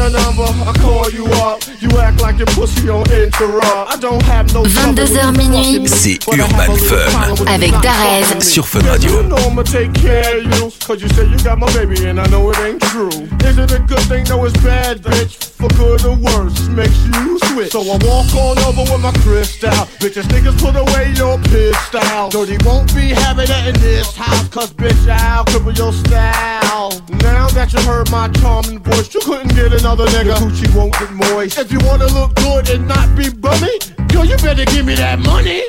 Your 0.00 0.10
number, 0.10 0.44
I 0.44 0.72
call 0.80 1.10
you 1.10 1.26
up. 1.44 1.60
You 1.80 1.90
act 1.98 2.20
like 2.20 2.38
your 2.38 2.46
pussy 2.48 2.88
on 2.88 3.04
interrupt. 3.12 3.92
I 3.92 3.96
don't 4.00 4.22
have 4.22 4.52
no 4.54 4.62
22h 4.64 5.36
minuit. 5.36 5.88
C'est 5.88 6.18
Urban 6.28 6.76
Fun 6.76 7.46
Avec 7.46 7.72
Darez. 7.82 8.40
sur 8.40 8.66
Fun 8.66 8.80
Radio. 8.86 9.10
You 9.10 9.28
know 9.28 9.36
I'ma 9.36 9.62
take 9.62 9.92
care 9.92 10.38
of 10.38 10.44
you. 10.44 10.70
Cause 10.86 11.02
you 11.02 11.08
say 11.10 11.26
you 11.26 11.36
got 11.44 11.58
my 11.58 11.70
baby 11.74 12.06
and 12.06 12.18
I 12.18 12.26
know 12.28 12.50
it 12.50 12.58
ain't 12.60 12.80
true. 12.82 13.10
Is 13.44 13.58
it 13.58 13.72
a 13.72 13.78
good 13.80 14.00
thing? 14.08 14.24
No, 14.28 14.44
it's 14.44 14.56
bad, 14.62 15.02
bitch. 15.02 15.36
For 15.60 15.68
good 15.76 16.04
or 16.06 16.16
worse, 16.16 16.68
makes 16.68 16.96
you 17.04 17.38
switch. 17.52 17.72
So 17.72 17.80
I 17.82 17.98
walk 18.08 18.32
on 18.34 18.58
over 18.64 18.90
with 18.90 19.02
my 19.02 19.12
crystal. 19.20 19.70
Bitches, 20.00 20.24
niggas 20.32 20.56
put 20.58 20.74
away 20.76 21.12
your 21.16 21.36
pistol. 21.52 22.30
Dirty 22.30 22.56
won't 22.64 22.94
be 22.94 23.10
having 23.12 23.48
it 23.48 23.66
in 23.74 23.80
this 23.80 24.16
house. 24.16 24.48
Cause 24.48 24.72
bitch, 24.72 25.08
I'll 25.08 25.44
cripple 25.44 25.76
your 25.76 25.92
style. 25.92 26.90
Now 27.20 27.48
that 27.48 27.72
you 27.72 27.80
heard 27.82 28.10
my 28.10 28.28
charming 28.40 28.78
voice, 28.80 29.12
you 29.12 29.20
couldn't 29.20 29.54
get 29.54 29.72
another 29.92 30.10
nigga. 30.12 30.34
Coochie 30.36 30.74
won't 30.74 30.92
get 30.92 31.10
moist. 31.12 31.58
If 31.58 31.72
you 31.72 31.78
wanna 31.82 32.06
look 32.06 32.34
good 32.36 32.68
and 32.70 32.86
not 32.86 33.16
be 33.16 33.28
bummy, 33.28 33.78
yo, 34.12 34.22
you 34.22 34.36
better 34.36 34.64
give 34.64 34.86
me 34.86 34.94
that 34.94 35.18
money. 35.18 35.62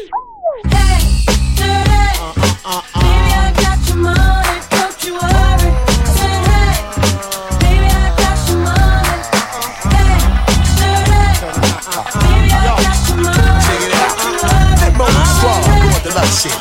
Shit, 16.41 16.60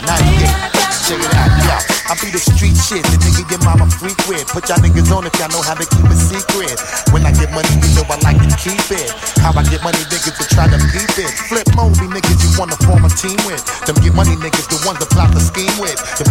I 2.10 2.18
be 2.18 2.26
the 2.34 2.42
street 2.42 2.74
shit, 2.74 3.06
the 3.06 3.22
nigga 3.22 3.46
your 3.54 3.62
mama 3.62 3.86
freak 3.86 4.18
with. 4.26 4.42
Put 4.50 4.66
y'all 4.66 4.82
niggas 4.82 5.14
on 5.14 5.30
if 5.30 5.34
y'all 5.38 5.46
know 5.54 5.62
how 5.62 5.78
to 5.78 5.86
keep 5.86 6.02
a 6.10 6.18
secret. 6.18 6.74
When 7.14 7.22
I 7.22 7.30
get 7.30 7.54
money, 7.54 7.70
you 7.70 7.86
know 7.94 8.02
I 8.10 8.18
like 8.26 8.42
to 8.42 8.50
keep 8.58 8.82
it. 8.90 9.14
How 9.38 9.54
I 9.54 9.62
get 9.70 9.78
money, 9.86 10.02
niggas 10.10 10.34
to 10.34 10.44
try 10.50 10.66
to 10.66 10.74
peep 10.90 11.06
it. 11.22 11.30
Flip 11.46 11.70
Moby 11.78 12.10
niggas 12.10 12.42
you 12.42 12.50
wanna 12.58 12.74
form 12.82 13.06
a 13.06 13.10
team 13.14 13.38
with. 13.46 13.62
Them 13.86 13.94
get 14.02 14.10
money 14.10 14.34
niggas, 14.42 14.66
the 14.66 14.82
ones 14.82 14.98
that 14.98 15.06
plot 15.14 15.30
the 15.30 15.38
scheme 15.38 15.70
with. 15.78 16.02
Them 16.18 16.29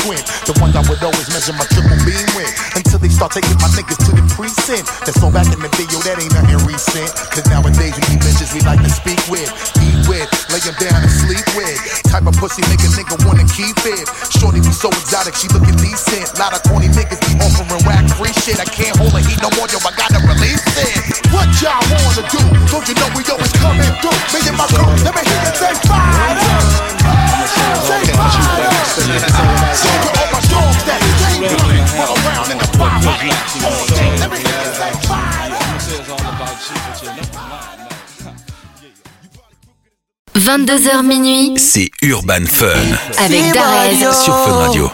frequent. 0.00 0.24
The 0.48 0.54
ones 0.60 0.76
I 0.76 0.82
would 0.88 1.02
always 1.04 1.28
measure 1.32 1.52
my 1.52 1.66
triple 1.68 1.96
beam 2.04 2.28
with. 2.36 2.50
Until 2.76 2.98
they 2.98 3.08
start 3.08 3.32
taking 3.32 3.56
my 3.60 3.68
niggas 3.76 4.00
to 4.08 4.12
the 4.16 4.24
precinct. 4.32 4.88
That's 5.04 5.20
so 5.20 5.28
back 5.30 5.46
in 5.52 5.60
the 5.60 5.68
yo, 5.92 6.00
that 6.08 6.16
ain't 6.20 6.32
nothing 6.32 6.60
recent. 6.64 7.10
Cause 7.32 7.44
nowadays 7.48 7.94
we 7.96 8.02
need 8.08 8.20
bitches 8.24 8.52
we 8.56 8.60
like 8.64 8.80
to 8.80 8.90
speak 8.90 9.20
with, 9.28 9.48
eat 9.84 10.00
with, 10.08 10.28
lay 10.52 10.62
'em 10.64 10.76
down 10.80 11.00
and 11.04 11.12
sleep 11.12 11.44
with. 11.56 11.76
Type 12.08 12.26
of 12.26 12.34
pussy 12.40 12.62
make 12.68 12.80
a 12.80 12.90
nigga 12.96 13.16
wanna 13.26 13.44
keep 13.52 13.76
it. 13.84 14.04
Shorty 14.32 14.60
be 14.60 14.72
so 14.72 14.88
exotic, 14.88 15.36
she 15.36 15.48
looking 15.52 15.76
decent. 15.76 16.26
Lot 16.38 16.56
of 16.56 16.62
corny 16.64 16.88
niggas 16.88 17.20
be 17.26 17.32
offering 17.44 17.84
whack 17.84 18.04
free 18.16 18.34
shit. 18.44 18.58
I 18.60 18.66
can't 18.66 18.96
hold 18.96 19.14
a 19.14 19.20
heat 19.20 19.40
no 19.42 19.50
more, 19.56 19.68
yo, 19.68 19.78
I 19.84 19.92
gotta 19.94 20.20
release 20.24 20.64
it. 20.80 20.92
What 21.34 21.48
y'all 21.60 21.80
wanna 22.04 22.24
do? 22.32 22.42
Don't 22.72 22.86
you 22.88 22.96
know 22.96 23.08
we 23.16 23.22
always 23.28 23.52
coming 23.60 23.92
through? 24.00 24.18
Me 24.32 24.38
and 24.48 24.56
my 24.56 24.66
crew, 24.72 24.88
let 25.04 25.12
me 25.14 25.22
hear 25.24 25.40
you 25.44 25.54
say 25.54 25.74
fire. 25.86 27.19
22h 40.50 41.02
minuit, 41.04 41.54
c'est 41.58 41.90
Urban 42.02 42.44
Fun. 42.46 42.66
Avec 43.18 43.52
Darez. 43.52 43.98
Sur 44.24 44.34
Fun 44.34 44.52
Radio. 44.52 44.90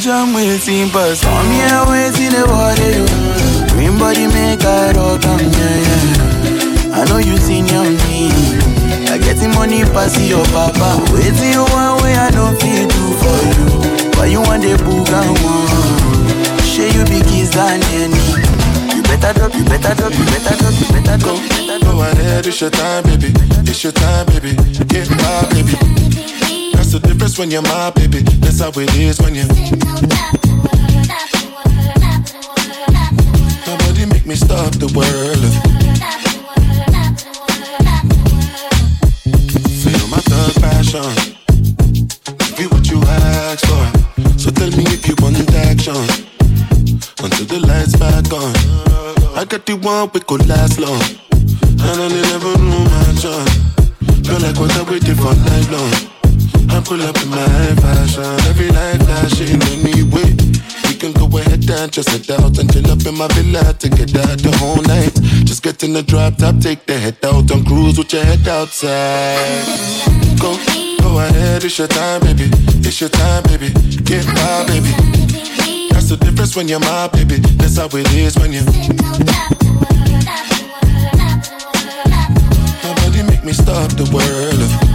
Jam 0.00 0.32
waiting 0.32 0.88
pass. 0.88 1.20
Come 1.20 1.50
here 1.52 1.84
waiting 1.84 2.32
the 2.32 2.48
water 2.48 2.90
yo. 2.96 3.04
Green 3.76 3.98
body 4.00 4.26
make 4.32 4.64
I 4.64 4.92
rock 4.96 5.24
am 5.28 5.40
yeah 5.44 5.76
yeah. 5.84 6.96
I 6.96 7.04
know 7.04 7.18
you 7.18 7.36
senior 7.36 7.84
me. 7.84 8.32
I 9.12 9.18
getting 9.20 9.52
money 9.52 9.84
pass 9.92 10.16
your 10.16 10.44
papa. 10.56 11.04
Waiting 11.12 11.52
you 11.52 11.64
one 11.68 12.00
way 12.00 12.16
I 12.16 12.30
don't 12.32 12.56
feel 12.56 12.88
do 12.88 13.04
for 13.20 13.38
you. 13.44 13.68
Why 14.16 14.26
you 14.32 14.40
want 14.40 14.62
the 14.64 14.80
booga 14.80 15.20
one? 15.44 16.64
Share 16.64 16.88
you 16.88 17.04
be 17.04 17.20
kiss 17.28 17.52
than 17.52 17.84
any. 18.00 18.16
You 18.96 19.02
better 19.04 19.36
drop, 19.36 19.52
you 19.54 19.64
better 19.64 19.94
drop, 19.94 20.12
you 20.16 20.24
better 20.32 20.56
drop, 20.56 20.74
you 20.80 20.88
better 20.96 21.16
drop. 21.20 21.40
Go 21.84 22.00
ahead, 22.00 22.46
it's 22.46 22.60
your 22.60 22.70
time, 22.70 23.04
baby. 23.04 23.32
It's 23.68 23.84
your 23.84 23.92
time, 23.92 24.26
baby. 24.26 24.56
Get 24.88 25.10
my 25.10 25.44
baby. 25.52 26.09
That's 26.90 27.02
the 27.02 27.08
difference 27.08 27.38
when 27.38 27.52
you're 27.52 27.62
my 27.62 27.90
baby. 27.90 28.18
That's 28.42 28.58
how 28.58 28.70
it 28.74 28.90
is 28.98 29.20
when 29.20 29.36
you. 29.36 29.46
Nobody 33.62 34.06
make 34.06 34.26
me 34.26 34.34
stop 34.34 34.74
the 34.74 34.90
world. 34.90 35.38
Feel 39.86 40.08
my 40.10 40.18
thug 40.26 40.54
passion. 40.58 41.14
Be 42.58 42.66
what 42.66 42.90
you 42.90 42.98
ask 43.06 43.64
for. 43.70 43.86
So 44.36 44.50
tell 44.50 44.70
me 44.70 44.82
if 44.90 45.06
you 45.06 45.14
want 45.22 45.38
action. 45.70 45.94
Until 47.22 47.46
the 47.46 47.60
lights 47.68 47.94
back 47.94 48.32
on. 48.32 49.38
I 49.38 49.44
got 49.44 49.64
the 49.64 49.76
one 49.76 50.10
we 50.12 50.18
could 50.18 50.44
last 50.48 50.80
long. 50.80 51.00
And 51.30 52.02
I 52.02 52.08
never 52.08 52.58
knew 52.58 52.82
my 52.82 53.14
job. 53.14 53.46
Feel 54.26 54.40
like 54.40 54.58
what 54.58 54.74
I 54.74 54.82
waited 54.90 55.16
for 55.18 55.36
night 55.36 55.70
long. 55.70 56.09
Pull 56.84 57.02
up 57.02 57.22
in 57.22 57.28
my 57.28 57.36
fashion. 57.76 58.24
Every 58.48 58.68
life 58.70 59.00
flashing 59.04 59.60
wait. 60.10 60.42
We 60.88 60.94
can 60.94 61.12
go 61.12 61.26
ahead 61.38 61.68
and 61.70 61.92
just 61.92 62.08
head 62.08 62.28
out 62.40 62.58
and 62.58 62.72
chill 62.72 62.90
up 62.90 63.06
in 63.06 63.16
my 63.16 63.28
villa 63.28 63.72
to 63.74 63.88
get 63.88 64.16
out 64.16 64.38
the 64.38 64.50
whole 64.58 64.82
night. 64.82 65.14
Just 65.46 65.62
get 65.62 65.84
in 65.84 65.92
the 65.92 66.02
drop 66.02 66.36
top, 66.36 66.58
take 66.58 66.86
the 66.86 66.98
head 66.98 67.16
out 67.22 67.50
and 67.50 67.64
cruise 67.66 67.96
with 67.96 68.12
your 68.12 68.24
head 68.24 68.46
outside. 68.48 69.64
Go, 70.40 70.56
go 71.00 71.20
ahead, 71.20 71.62
it's 71.64 71.78
your 71.78 71.86
time, 71.86 72.22
baby. 72.22 72.50
It's 72.82 73.00
your 73.00 73.10
time, 73.10 73.44
baby. 73.44 73.70
Get 74.02 74.26
my 74.26 74.64
baby. 74.66 74.90
That's 75.90 76.08
the 76.08 76.18
difference 76.18 76.56
when 76.56 76.66
you're 76.66 76.80
my 76.80 77.08
baby. 77.08 77.36
That's 77.60 77.76
how 77.76 77.86
it 77.92 78.12
is 78.14 78.36
when 78.36 78.52
you. 78.52 78.64
Nobody 82.82 83.22
make 83.22 83.44
me 83.44 83.52
stop 83.52 83.90
the 83.94 84.10
world. 84.12 84.89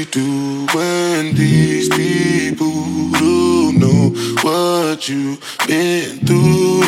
We 0.00 0.06
do 0.06 0.66
when 0.72 1.34
these 1.34 1.88
people 1.90 2.72
don't 3.18 3.78
know 3.78 4.08
what 4.42 5.06
you've 5.06 5.38
been 5.66 6.16
through? 6.20 6.80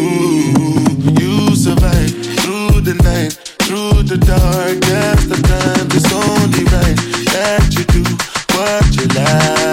You 1.20 1.54
survive 1.54 2.12
through 2.40 2.80
the 2.80 2.94
night, 3.04 3.32
through 3.64 4.04
the 4.04 4.16
dark. 4.16 4.80
That's 4.80 5.26
the 5.26 5.42
time. 5.42 5.88
It's 5.90 6.10
only 6.10 6.64
right 6.72 6.96
that 7.34 7.68
you 7.76 7.84
do 7.84 8.02
what 8.56 8.96
you 8.96 9.06
like. 9.18 9.71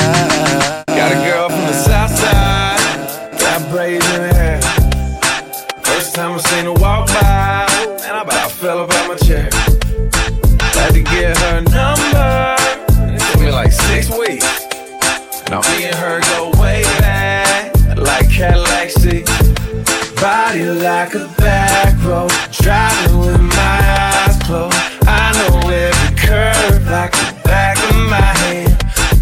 Like 20.90 21.14
a 21.14 21.28
back 21.38 21.94
road. 22.04 22.32
Driving 22.52 23.20
with 23.20 23.40
my 23.40 23.80
eyes 24.02 24.36
closed. 24.44 24.76
I 25.06 25.26
know 25.38 25.70
every 25.70 26.18
curve 26.18 26.84
like 26.88 27.12
the 27.12 27.30
back 27.44 27.78
of 27.90 27.96
my 28.16 28.32
hand. 28.44 28.74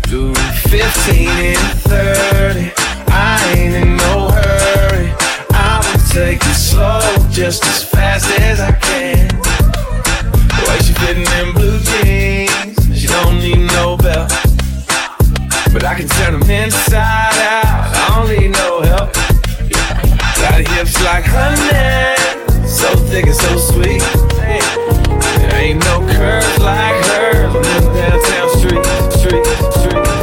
Do 0.03 0.33
15 0.69 1.27
and 1.51 1.67
30. 1.91 2.71
I 3.11 3.53
ain't 3.53 3.75
in 3.83 3.97
no 3.97 4.29
hurry. 4.29 5.11
I 5.51 5.83
will 5.83 6.03
take 6.07 6.39
it 6.41 6.55
slow, 6.55 7.01
just 7.29 7.65
as 7.65 7.83
fast 7.83 8.27
as 8.39 8.61
I 8.61 8.71
can. 8.71 9.36
Like 21.07 21.23
honey, 21.25 22.67
so 22.67 22.93
thick 23.07 23.27
and 23.27 23.35
so 23.35 23.57
sweet. 23.57 24.03
There 25.39 25.55
ain't 25.55 25.79
no 25.85 25.99
curves 26.05 26.59
like 26.59 26.99
hers 27.05 27.55
on 27.55 27.61
them 27.63 27.85
downtown 27.95 28.49
streets, 28.59 28.89
streets, 29.15 29.53
streets, 29.79 30.15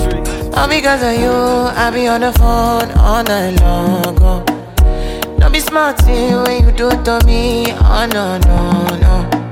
streets. 0.00 0.56
All 0.56 0.68
because 0.68 1.02
of 1.02 1.14
you, 1.20 1.34
I 1.82 1.90
be 1.92 2.06
on 2.06 2.20
the 2.20 2.32
phone 2.34 2.88
all 2.92 3.24
night 3.24 3.60
long. 3.60 4.16
Oh. 4.22 4.44
Don't 5.40 5.52
be 5.52 5.58
smarty 5.58 6.12
when 6.44 6.64
you 6.64 6.70
do 6.70 6.88
it 6.88 7.04
to 7.04 7.18
me. 7.26 7.72
Oh 7.72 8.06
no, 8.12 8.38
no, 8.38 8.62
no. 9.04 9.45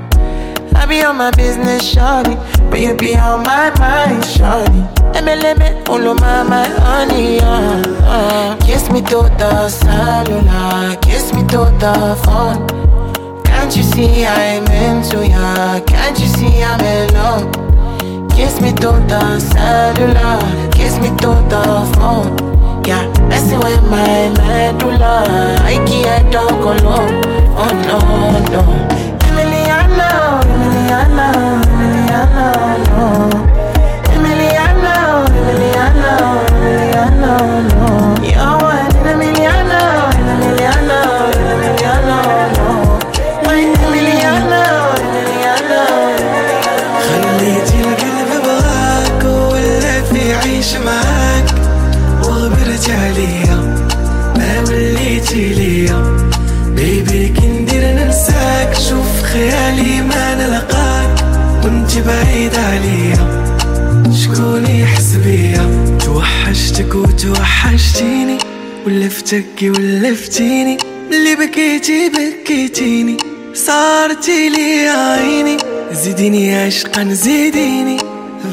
I 0.85 0.87
be 0.87 1.01
on 1.01 1.17
my 1.17 1.31
business, 1.31 1.81
shawty. 1.81 2.35
But 2.69 2.79
you 2.79 2.93
be 2.95 3.17
on 3.17 3.41
my 3.41 3.73
mind, 3.79 4.21
shawty. 4.21 4.85
MLM, 5.15 5.89
all 5.89 6.11
of 6.11 6.19
my, 6.19 6.43
my 6.43 6.63
honey, 6.63 7.39
uh, 7.39 7.81
uh. 8.05 8.55
Kiss 8.57 8.91
me 8.91 9.01
to 9.01 9.23
the 9.39 9.67
cellular, 9.67 10.95
kiss 11.01 11.33
me 11.33 11.41
to 11.47 11.73
the 11.81 12.15
phone. 12.23 12.67
Can't 13.43 13.75
you 13.75 13.81
see 13.81 14.27
I'm 14.27 14.67
into 14.67 15.27
ya? 15.27 15.79
Can't 15.87 16.19
you 16.19 16.27
see 16.27 16.61
I'm 16.61 16.79
in 16.81 17.11
love? 17.15 18.29
Kiss 18.29 18.61
me 18.61 18.71
to 18.73 18.91
the 19.09 19.39
cellular, 19.39 20.37
kiss 20.71 20.99
me 20.99 21.09
to 21.17 21.33
the 21.49 21.65
phone. 21.97 22.85
Yeah, 22.85 23.11
messing 23.27 23.57
with 23.57 23.81
my 23.89 24.29
medulla. 24.37 25.57
I 25.65 25.83
can't 25.87 26.31
talk 26.31 26.51
alone. 26.51 27.23
Oh 27.57 27.73
no, 27.89 28.53
no. 28.53 28.94
Emiliano, 30.65 31.61
Emiliano, 31.79 32.47
no. 32.89 33.29
Emiliano, 34.15 35.25
Emiliano, 35.27 36.13
Emiliano, 36.57 37.33
no. 37.69 37.94
توحشتك 66.75 66.95
وتوحشتيني 66.95 68.37
ولفتك 68.85 69.61
ولفتيني 69.61 70.77
اللي 71.11 71.35
بكيتي 71.35 72.09
بكيتيني. 72.09 73.17
صارتي 73.53 74.49
لي 74.49 74.89
عيني 74.89 75.57
زيديني 75.91 76.55
عشقا 76.55 77.03
زيديني. 77.11 77.97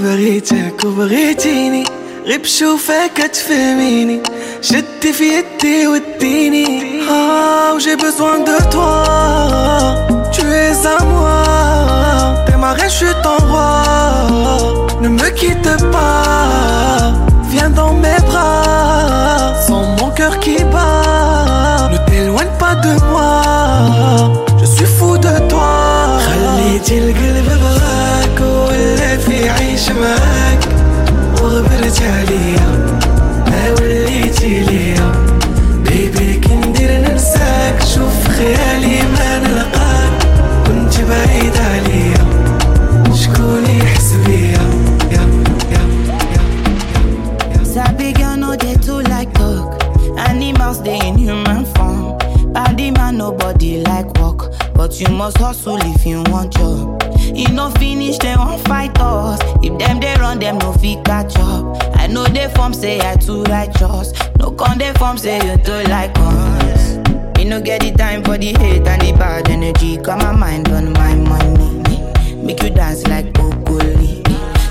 بغيتك 0.02 0.84
وبغيتيني 0.84 1.84
غير 2.26 2.38
بشوفك 2.38 3.30
تفهميني. 3.32 4.20
شدي 4.60 5.12
في 5.12 5.24
يدي 5.24 5.86
وديني. 5.86 6.82
Ah, 7.08 7.78
j'ai 7.78 7.96
besoin 7.96 8.38
de 8.48 8.56
toi 8.70 9.04
Tu 10.34 10.42
es 10.66 10.86
à 10.94 10.96
moi. 11.12 11.42
T'es 12.46 12.56
ma 12.56 12.72
reine, 12.72 12.90
je 12.90 12.96
suis 12.96 13.16
ton 13.24 13.38
roi. 13.50 14.86
Ne 15.02 15.08
me 15.08 15.28
quitte 15.40 15.74
pas. 15.92 17.31
Viens 17.52 17.68
dans 17.68 17.92
mes 17.92 18.18
bras 18.28 18.61
you 55.02 55.08
must 55.14 55.38
hustle 55.38 55.78
if 55.80 56.06
you 56.06 56.22
want 56.28 56.52
job. 56.52 57.02
E 57.34 57.44
no 57.52 57.70
finish 57.70 58.18
dem 58.18 58.38
wan 58.38 58.58
fight 58.60 58.96
us. 59.00 59.40
If 59.62 59.76
them 59.78 60.00
they 60.00 60.14
run 60.20 60.38
them 60.38 60.58
no 60.58 60.72
fit 60.74 61.04
catch 61.04 61.36
up. 61.38 61.76
I 61.96 62.06
know 62.06 62.24
they 62.24 62.48
form 62.54 62.72
say 62.74 63.00
I 63.00 63.16
too 63.16 63.42
righteous. 63.44 64.12
No 64.38 64.50
con 64.52 64.78
dey 64.78 64.92
form 64.94 65.18
say 65.18 65.36
you 65.38 65.56
too 65.64 65.82
like 65.90 66.12
us. 66.16 66.96
Me 67.36 67.44
no 67.44 67.60
get 67.60 67.80
the 67.80 67.92
time 67.92 68.22
for 68.22 68.38
the 68.38 68.52
hate 68.58 68.86
and 68.86 69.02
the 69.02 69.12
bad 69.12 69.48
energy. 69.48 69.96
Got 69.96 70.18
my 70.18 70.32
mind 70.32 70.68
on 70.68 70.92
my 70.92 71.14
money. 71.14 72.34
Make 72.36 72.62
you 72.62 72.70
dance 72.70 73.06
like 73.06 73.32
broccoli. 73.32 74.22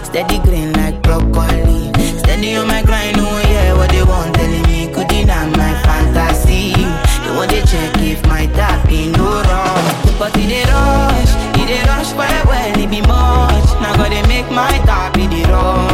Steady 0.03 0.39
green 0.39 0.71
like 0.73 1.01
broccoli. 1.01 1.91
Steady 2.19 2.55
on 2.55 2.67
my 2.67 2.81
grind, 2.83 3.17
oh 3.19 3.41
yeah, 3.49 3.73
what 3.73 3.89
they 3.89 4.03
want 4.03 4.35
telling 4.35 4.63
me. 4.63 4.93
Could 4.93 5.07
deny 5.07 5.47
my 5.57 5.73
fantasy. 5.83 6.73
They 6.73 7.35
want 7.35 7.51
to 7.51 7.61
check 7.65 7.97
if 7.97 8.25
my 8.27 8.45
tap 8.47 8.89
in 8.91 9.11
no 9.13 9.41
wrong. 9.43 9.70
But 10.21 10.37
it 10.37 10.49
dey 10.53 10.63
rush, 10.69 11.33
it 11.57 11.65
dey 11.65 11.81
rush 11.89 12.13
well, 12.13 12.45
well, 12.45 12.79
it 12.79 12.89
be 12.91 13.01
much. 13.01 13.69
Now 13.81 13.95
gotta 13.97 14.21
make 14.27 14.45
my 14.51 14.77
top, 14.85 15.17
in 15.17 15.31
the 15.31 15.41
rush. 15.49 15.90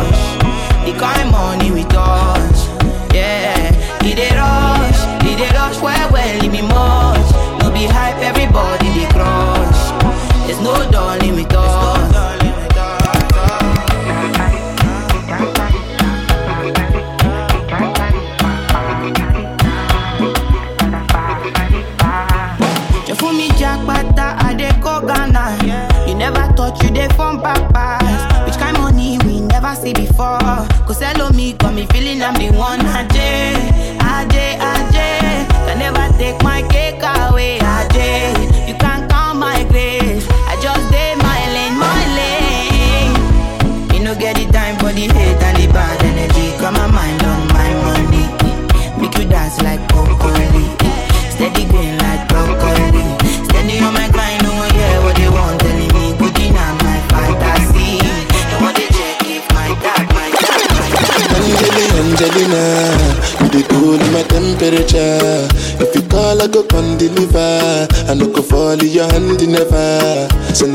Cause 30.87 31.01
hello 31.01 31.29
me, 31.31 31.51
got 31.51 31.73
me 31.73 31.85
feeling 31.87 32.23
I'm 32.23 32.33
the 32.35 32.49
one. 32.57 32.79
Ajay, 32.79 33.06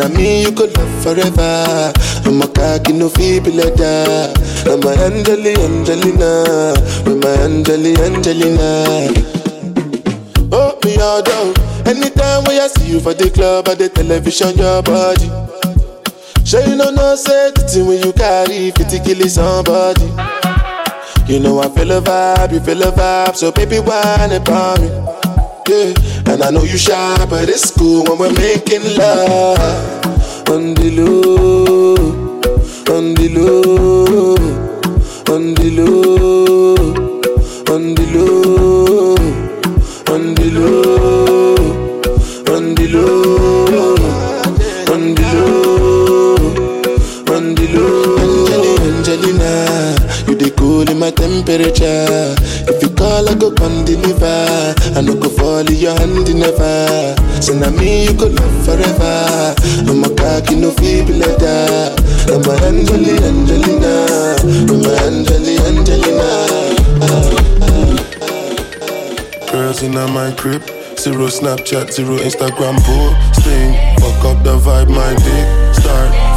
So 0.02 0.08
me 0.08 0.42
you 0.42 0.50
could 0.50 0.76
love 0.76 1.02
forever. 1.04 1.92
I'm 2.26 2.42
a 2.42 2.48
cocky 2.48 2.92
no 2.92 3.08
feeble 3.08 3.52
letter. 3.52 4.34
I'm 4.66 4.82
a 4.82 4.90
Angeli, 4.98 5.54
Angelina, 5.54 6.74
with 7.06 7.22
my 7.22 7.30
Angeli, 7.46 7.94
Angelina. 8.02 9.14
Oh, 10.50 10.76
me 10.84 10.96
your 10.96 11.22
door. 11.22 11.54
Anytime 11.86 12.42
when 12.42 12.60
I 12.60 12.66
see 12.66 12.90
you 12.90 12.98
for 13.00 13.14
the 13.14 13.30
club 13.30 13.68
or 13.68 13.76
the 13.76 13.88
television, 13.90 14.58
your 14.58 14.82
body. 14.82 15.30
Sure 16.44 16.66
you 16.66 16.74
know 16.74 16.90
no 16.90 17.14
say 17.14 17.52
the 17.52 17.62
thing 17.62 17.86
when 17.86 18.02
you 18.02 18.12
carry 18.12 18.72
50 18.72 18.98
kill 19.06 19.28
somebody. 19.28 20.02
You 21.32 21.38
know 21.38 21.60
I 21.60 21.68
feel 21.68 21.92
a 21.92 22.00
vibe, 22.02 22.54
you 22.54 22.60
feel 22.60 22.82
a 22.82 22.90
vibe, 22.90 23.36
so 23.36 23.52
baby 23.52 23.78
whine 23.78 24.32
about 24.32 24.80
me. 24.80 24.88
Yeah, 25.68 25.94
and 26.32 26.42
I 26.42 26.50
know 26.50 26.62
you 26.62 26.78
shy, 26.78 27.26
but 27.28 27.48
it's 27.50 27.70
cool 27.70 28.04
when 28.04 28.18
we're 28.18 28.32
making 28.32 28.82
love 28.96 29.58
on 30.48 30.72
the 30.72 30.90
low, 30.96 31.94
on 32.96 33.12
the 33.14 33.28
low, 33.36 34.36
on 35.34 35.54
the 35.54 35.70
low, 35.76 36.34
on 37.74 37.94
the 37.94 38.06
low, 38.16 39.14
on 40.14 40.34
the 40.34 40.46
low, 40.56 41.54
on 42.54 42.74
the 42.74 42.86
low, 42.88 43.96
on 44.94 45.14
the 45.14 45.26
low, 45.34 46.36
on 47.34 47.54
the 47.54 47.66
low. 47.74 48.16
Angelina, 48.88 49.52
you 50.26 50.34
the 50.34 50.50
cool 50.56 50.88
in 50.88 50.98
my 50.98 51.10
temperature. 51.10 52.34
If 52.68 52.82
you 52.82 52.88
call, 53.02 53.28
I 53.28 53.34
go 53.34 53.50
come 53.50 53.84
deliver. 53.84 54.74
I 54.96 55.00
no 55.02 55.14
go 55.18 55.28
fall 55.28 55.66
in 55.66 55.74
your 55.74 55.94
hand 55.98 56.30
never. 56.38 57.16
So 57.42 57.52
now 57.58 57.70
me 57.70 58.04
you 58.06 58.14
go 58.14 58.26
love 58.26 58.56
forever. 58.64 59.54
I'm 59.90 60.04
a 60.06 60.10
cocky 60.14 60.54
no 60.62 60.70
feeble 60.78 61.18
like 61.18 61.38
that. 61.42 61.98
I'm 62.30 62.46
a 62.46 62.54
Angeli 62.68 63.18
Angelina, 63.28 63.94
I'm 64.70 64.86
a 64.86 64.92
Angeli 65.06 65.54
Angelina. 65.68 66.30
Girls 69.50 69.82
in 69.82 69.94
my 69.94 70.30
crib, 70.38 70.62
zero 70.96 71.26
Snapchat, 71.26 71.92
zero 71.92 72.16
Instagram 72.18 72.76
posting. 72.86 73.70
Fuck 74.00 74.24
up 74.30 74.38
the 74.44 74.56
vibe, 74.64 74.90
my 74.90 75.14
dick 75.24 75.74
start. 75.74 76.32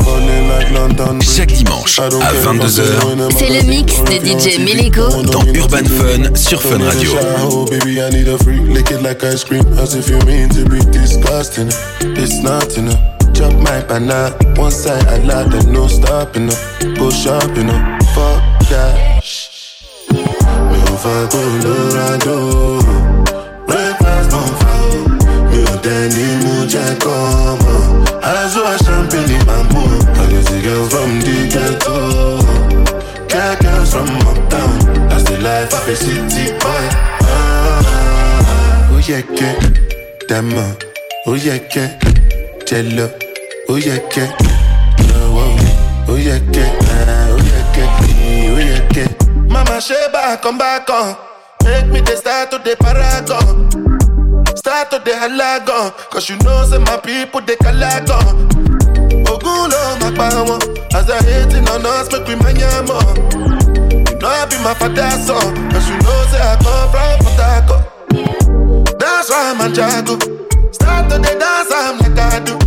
Chaque 1.22 1.52
dimanche 1.52 2.00
à 2.00 2.10
22h, 2.10 3.38
C'est 3.38 3.50
le 3.50 3.68
mix 3.68 3.95
de 4.06 4.20
DJ 4.20 4.60
Melego 4.60 5.08
dans 5.24 5.42
Urban 5.56 5.86
Fun 5.86 6.36
sur 6.36 6.62
Fun 6.62 6.78
Radio. 6.84 7.12
Oh, 7.50 7.66
baby, 7.66 8.00
I 8.00 8.10
need 8.12 8.28
a 8.28 8.38
freak. 8.44 8.62
Lick 8.68 8.92
it 8.92 9.02
like 9.02 9.24
ice 9.24 9.44
cream, 9.44 9.64
as 9.80 9.96
if 9.96 10.08
you 10.10 10.18
mean 10.26 10.50
to 10.50 10.64
be 10.70 10.80
disgusting. 10.92 11.68
It's 12.02 12.42
not 12.42 12.78
enough. 12.78 13.00
Chop 13.34 13.54
my 13.54 13.82
banana, 13.88 14.34
one 14.56 14.72
side 14.72 15.06
I 15.08 15.18
like 15.18 15.50
that 15.52 15.68
no 15.68 15.88
stopping 15.88 16.50
up. 16.50 16.58
Go 16.98 17.10
shopping 17.10 17.70
up, 17.70 18.04
fuck 18.16 18.42
that. 18.70 19.24
Mi 20.12 20.24
ò 20.24 20.96
fa 20.96 21.28
Colorado, 21.28 22.80
breakfast 23.68 24.30
don't 24.30 24.56
fall. 24.62 24.96
Mi 25.52 25.60
ò 25.64 25.76
dẹ̀ 25.84 26.08
ní 26.16 26.26
mú 26.44 26.54
jẹ́ 26.72 26.96
kọ́ 27.04 27.20
mọ́. 27.62 28.06
Azo 28.24 28.62
a 28.66 28.78
champagne 28.86 29.38
mood. 29.74 30.02
All 30.18 30.28
these 30.32 30.62
girls 30.64 30.90
from 30.94 31.20
the 31.26 31.36
ghetto. 31.54 31.95
Life 35.56 35.74
of 35.74 35.88
a 35.88 35.96
city 35.96 36.52
boy. 36.60 36.86
Oh 38.92 39.00
yeah, 39.08 39.22
que 39.22 39.50
Dama. 40.28 40.76
Oh 41.26 41.36
yeah, 41.36 41.60
que 41.72 41.84
Jello. 42.68 43.08
Oh 43.70 43.78
yeah, 43.78 44.00
que 44.12 44.24
oh, 46.08 46.18
yeah, 46.18 46.40
que 46.52 46.64
ah, 46.64 47.28
Oh 47.32 47.40
yeah, 47.50 47.64
que 47.74 47.84
Oh 48.52 48.60
yeah, 48.60 48.82
que 48.90 49.06
Mama 49.48 49.80
Sheba, 49.80 50.38
come 50.42 50.58
back 50.58 50.90
on. 50.90 51.16
Make 51.64 51.88
me 51.88 52.02
the 52.02 52.18
start 52.18 52.52
to 52.52 52.58
the 52.58 52.76
paragon. 52.76 53.70
Start 54.58 54.92
to 54.92 55.00
the 55.00 55.12
halagon. 55.12 55.92
Cause 56.12 56.30
you 56.30 56.38
know, 56.40 56.66
say 56.66 56.80
my 56.80 56.98
people, 56.98 57.42
they 57.42 57.56
calagon. 57.56 58.52
Ogun 59.32 59.70
lo 59.72 59.82
ma 60.02 60.12
pa 60.12 60.28
wọn. 60.48 60.60
As 60.94 61.08
they 61.08 61.18
hating 61.24 61.68
on 61.70 61.86
us, 61.86 62.12
make 62.12 62.28
we 62.28 62.36
manya 62.36 62.84
more. 62.88 63.65
Know 64.26 64.32
I 64.32 64.46
be 64.50 64.58
my 64.66 64.74
father's 64.74 65.22
son. 65.28 65.54
Cause 65.70 65.88
you 65.88 65.98
know, 66.02 66.26
say 66.34 66.42
I 66.42 66.58
come 66.58 66.90
from 66.90 67.22
Harcourt. 67.38 68.98
That's 68.98 69.30
why 69.30 69.54
I'm 69.54 69.62
a 69.62 69.70
jago. 69.70 70.18
Start 70.74 71.12
to 71.14 71.22
the 71.22 71.34
dance, 71.38 71.70
I'm 71.70 72.02
like 72.02 72.18
I 72.18 72.42
do. 72.42 72.58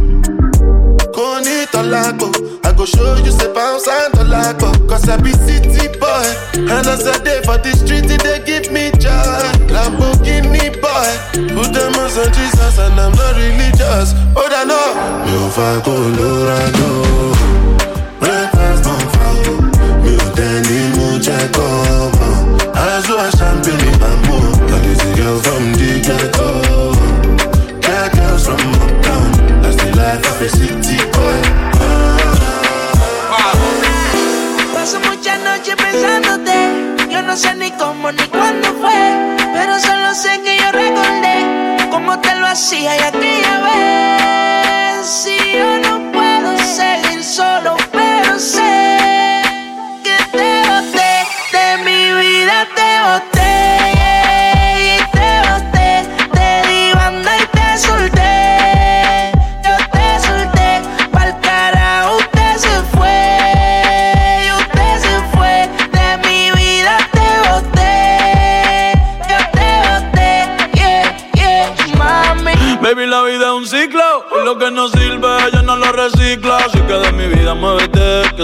Koni 1.11 1.67
tolago. 1.75 2.31
I 2.65 2.73
go 2.79 2.85
show 2.87 3.17
you 3.27 3.33
say 3.33 3.53
bounce 3.53 3.89
and 3.89 4.15
tolago. 4.15 4.71
Cause 4.89 5.09
I 5.09 5.17
be 5.21 5.33
city 5.33 5.91
boy. 5.99 6.31
And 6.55 6.87
as 6.87 7.05
I 7.09 7.19
day 7.25 7.43
for 7.43 7.59
the 7.59 7.75
street, 7.75 8.07
they 8.07 8.39
give 8.47 8.71
me 8.71 8.93
joy. 8.95 9.51
Lamborghini 9.75 10.71
boy. 10.79 11.11
Put 11.59 11.75
them 11.75 11.93
on 11.99 12.09
Jesus 12.39 12.79
and 12.79 13.01
I'm 13.01 13.11
not 13.19 13.35
religious. 13.35 14.15
Oh, 14.39 14.47
I 14.47 14.63
know. 14.63 14.95
Mi 15.27 15.35
ò 15.43 15.49
fa 15.51 15.81
Colorado. 15.83 16.87
Breakfast 18.21 18.85
don't 18.85 19.11
fall. 19.11 19.59
Mi 20.07 20.15
ò 20.15 20.98
mú 21.19 21.25
jẹ́ 21.27 21.49
kọ́mọ. 21.57 22.29
Azu 22.85 23.15
a 23.25 23.29
champagne 23.39 23.87
in 23.89 23.95
my 24.03 24.11
mood. 24.27 24.71
All 24.73 24.81
these 24.85 25.05
girls 25.17 25.43
from 25.47 25.65
the 25.79 25.91
ghetto. 26.07 26.49
Cat 27.85 28.13
girls 28.15 28.45
from 28.47 28.63
uptown. 28.85 29.29
That's 29.63 29.77
the 29.83 29.89
life 29.99 30.25
of 30.31 30.43
a 30.47 30.49
city 30.57 30.99
boy. 31.13 31.41
Paso 34.75 34.99
muchas 35.09 35.39
noches 35.47 35.77
pensándote. 35.83 36.59
Yo 37.13 37.21
no 37.23 37.35
sé 37.37 37.55
ni 37.55 37.71
cómo 37.81 38.13
ni 38.13 38.25
cuándo 38.37 38.69
fue. 38.81 39.01
Pero 39.55 39.73
solo 39.87 40.15
sé 40.23 40.33
que 40.45 40.53
yo 40.63 40.69
recordé 40.85 41.37
cómo 41.91 42.19
te 42.21 42.33
lo 42.41 42.47
hacía 42.47 42.97
y 42.97 43.03
aquella 43.11 43.28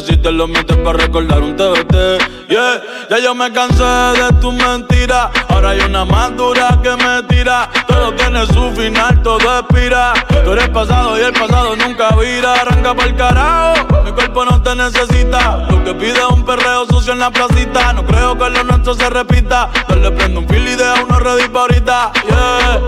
si 0.05 0.16
te 0.16 0.30
lo 0.30 0.46
metes 0.46 0.76
para 0.78 0.98
recordar 0.98 1.42
un 1.42 1.57
TBT. 1.57 2.48
Yeah, 2.48 2.82
ya 3.09 3.18
yo 3.18 3.34
me 3.34 3.50
cansé 3.52 3.82
de 3.82 4.32
tus 4.40 4.52
mentiras. 4.52 5.30
Ahora 5.48 5.70
hay 5.70 5.80
una 5.80 6.05
más 6.05 6.36
dura 6.36 6.78
que 6.82 6.90
me 6.96 7.22
tira. 7.24 7.70
Todo 7.86 8.12
tiene 8.12 8.46
su 8.46 8.70
final, 8.72 9.22
todo 9.22 9.61
expira. 9.61 10.12
Tú 10.44 10.52
eres 10.52 10.68
pasado 10.68 11.18
y 11.18 11.22
el 11.22 11.32
pasado 11.32 11.74
nunca 11.76 12.14
vira. 12.16 12.52
Arranca 12.55 12.94
para 12.94 13.09
el 13.09 13.16
carajo, 13.16 14.02
mi 14.05 14.12
cuerpo 14.12 14.44
no 14.44 14.62
te 14.62 14.74
necesita. 14.74 15.66
Lo 15.70 15.82
que 15.82 15.94
pide 15.94 16.18
es 16.18 16.30
un 16.30 16.44
perreo 16.44 16.86
sucio 16.86 17.14
en 17.14 17.20
la 17.20 17.30
placita. 17.30 17.92
No 17.94 18.05
creo 18.05 18.36
que 18.36 18.50
lo 18.50 18.64
nuestro 18.64 18.94
se 18.94 19.09
repita. 19.09 19.70
Yo 19.88 19.96
le 19.96 20.11
prendo 20.11 20.40
un 20.40 20.48
fil 20.48 20.68
y 20.68 20.74
deja 20.74 21.02
uno 21.02 21.18
ready 21.18 21.48
pa' 21.48 21.61
ahorita. 21.61 22.12
Yeah. 22.28 22.80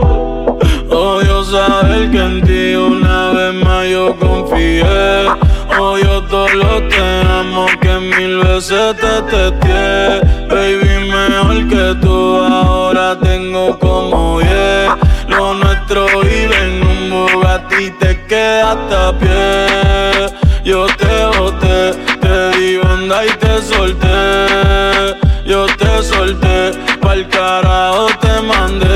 Odio 0.91 1.45
saber 1.45 2.11
que 2.11 2.19
en 2.19 2.43
ti 2.43 2.75
una 2.75 3.31
vez 3.33 3.55
más 3.55 3.87
yo 3.89 4.17
confié. 4.17 5.46
Odio 5.79 6.23
todo 6.23 6.49
lo 6.49 6.83
te 6.89 7.01
amo 7.29 7.67
que 7.81 7.99
mil 7.99 8.39
veces 8.39 8.97
te 8.97 9.23
testé. 9.31 10.21
Baby, 10.49 11.11
mejor 11.11 11.69
que 11.69 12.01
tú 12.01 12.37
ahora 12.41 13.19
tengo 13.19 13.79
como 13.79 14.41
diez. 14.41 14.89
Lo 15.29 15.55
nuestro 15.55 16.07
vive 16.21 16.57
en 16.57 16.83
un 16.83 17.11
Bugatti 17.11 17.91
te 18.01 18.25
quedaste 18.27 18.95
a 18.95 19.19
pie. 19.19 20.37
Yo 20.65 20.87
te 20.87 21.39
boté, 21.39 21.93
te 22.23 22.59
di 22.59 22.79
banda 22.79 23.27
y 23.27 23.31
te 23.39 23.61
solté. 23.61 25.15
Yo 25.45 25.67
te 25.67 26.03
solté, 26.03 26.73
pa'l 27.03 27.29
carajo 27.29 28.07
te 28.21 28.43
mandé. 28.43 28.96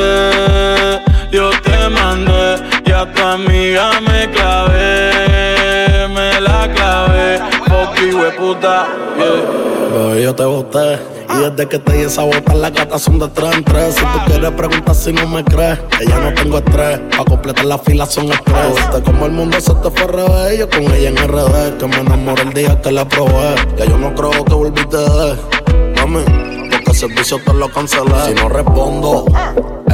Yo 10.30 10.36
te 10.36 10.44
boté. 10.44 10.98
Y 11.34 11.50
desde 11.50 11.68
que 11.68 11.78
te 11.78 11.92
di 11.92 12.02
esa 12.04 12.22
bota, 12.22 12.54
las 12.54 12.72
gatas 12.72 13.02
son 13.02 13.18
de 13.18 13.28
tres 13.28 13.54
en 13.54 13.64
tres. 13.64 13.94
Si 13.94 14.00
tú 14.00 14.18
quieres 14.26 14.50
preguntar 14.52 14.94
si 14.94 15.12
no 15.12 15.26
me 15.26 15.44
crees, 15.44 15.78
que 15.98 16.06
ya 16.06 16.18
no 16.18 16.34
tengo 16.34 16.58
estrés. 16.58 17.00
Pa' 17.16 17.24
completar 17.24 17.64
la 17.64 17.78
fila 17.78 18.06
son 18.06 18.30
estrés. 18.30 18.74
Viste 18.76 19.02
como 19.02 19.26
el 19.26 19.32
mundo 19.32 19.60
se 19.60 19.74
te 19.74 19.90
fue 19.90 20.02
al 20.02 20.08
revés. 20.08 20.58
Yo 20.58 20.70
con 20.70 20.82
ella 20.92 21.08
en 21.08 21.16
RD, 21.16 21.78
que 21.78 21.86
me 21.86 21.96
enamoré 21.96 22.42
el 22.42 22.52
día 22.52 22.80
que 22.80 22.92
la 22.92 23.06
probé. 23.08 23.54
Ya 23.76 23.84
yo 23.86 23.98
no 23.98 24.14
creo 24.14 24.44
que 24.44 24.54
volviste 24.54 24.96
de 24.96 25.36
mami. 25.96 26.24
Porque 26.70 26.90
el 26.90 26.96
servicio 26.96 27.40
te 27.44 27.54
lo 27.54 27.68
cancelé. 27.68 28.14
Si 28.26 28.34
no 28.34 28.48
respondo, 28.48 29.24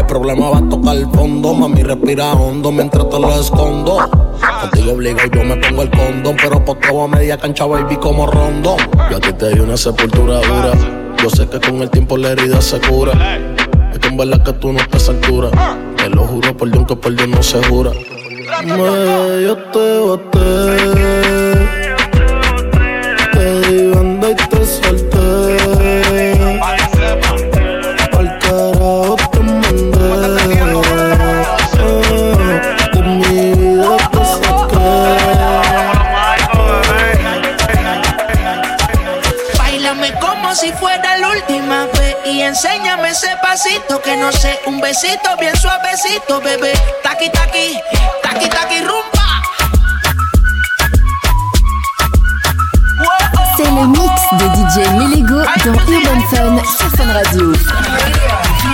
problema 0.07 0.51
va 0.51 0.59
a 0.59 0.69
tocar 0.69 0.97
el 0.97 1.07
fondo. 1.11 1.55
Mami, 1.55 1.83
respira 1.83 2.33
hondo 2.33 2.73
mientras 2.73 3.09
te 3.09 3.19
lo 3.19 3.41
escondo. 3.41 3.99
Contigo 4.61 4.93
obligo 4.93 5.19
y 5.27 5.37
yo 5.37 5.45
me 5.45 5.57
pongo 5.57 5.83
el 5.83 5.91
condón. 5.91 6.37
Pero 6.41 6.65
por 6.65 6.79
todo 6.81 7.03
a 7.03 7.09
media 7.09 7.37
cancha, 7.37 7.67
baby, 7.67 7.97
como 7.97 8.27
rondo. 8.27 8.77
Yo 9.11 9.17
a 9.17 9.21
te 9.21 9.55
di 9.55 9.61
una 9.61 9.77
sepultura 9.77 10.41
dura. 10.41 10.73
Yo 11.23 11.31
sé 11.31 11.49
que 11.49 11.61
con 11.61 11.83
el 11.83 11.91
tiempo 11.91 12.17
la 12.17 12.33
herida 12.33 12.61
se 12.61 12.81
cura. 12.81 13.13
Es 13.93 13.99
que 13.99 14.09
en 14.09 14.17
verdad 14.17 14.43
que 14.43 14.53
tú 14.55 14.73
no 14.73 14.79
estás 14.79 15.09
a 15.09 15.13
altura. 15.13 15.51
Te 15.97 16.09
lo 16.11 16.23
juro 16.23 16.57
por 16.57 16.71
Dios 16.71 16.85
que 16.87 16.97
por 16.97 17.15
Dios 17.15 17.29
no 17.29 17.43
se 17.43 17.63
jura. 17.65 17.91
Me, 18.65 19.43
yo 19.43 19.57
te 19.73 19.99
boté. 19.99 21.46
Enséñame 42.57 43.11
ese 43.11 43.29
pasito 43.43 44.01
que 44.01 44.17
no 44.17 44.33
sé, 44.33 44.59
un 44.65 44.81
besito 44.81 45.37
bien 45.39 45.55
suavecito, 45.59 46.41
bebé. 46.41 46.73
Taqui 47.03 47.29
taqui, 47.29 47.79
taqui 48.23 48.49
taqui 48.49 48.81
rumba. 48.81 49.27
C'est 53.59 53.65
le 53.65 53.87
mix 53.89 54.17
de 54.41 54.47
DJ 54.57 54.89
Melego 54.97 55.41
dans 55.67 55.79
Urban 55.93 56.21
Fun 56.31 56.65
sur 56.65 56.91
Fun 56.97 57.13
Radio. 57.13 57.53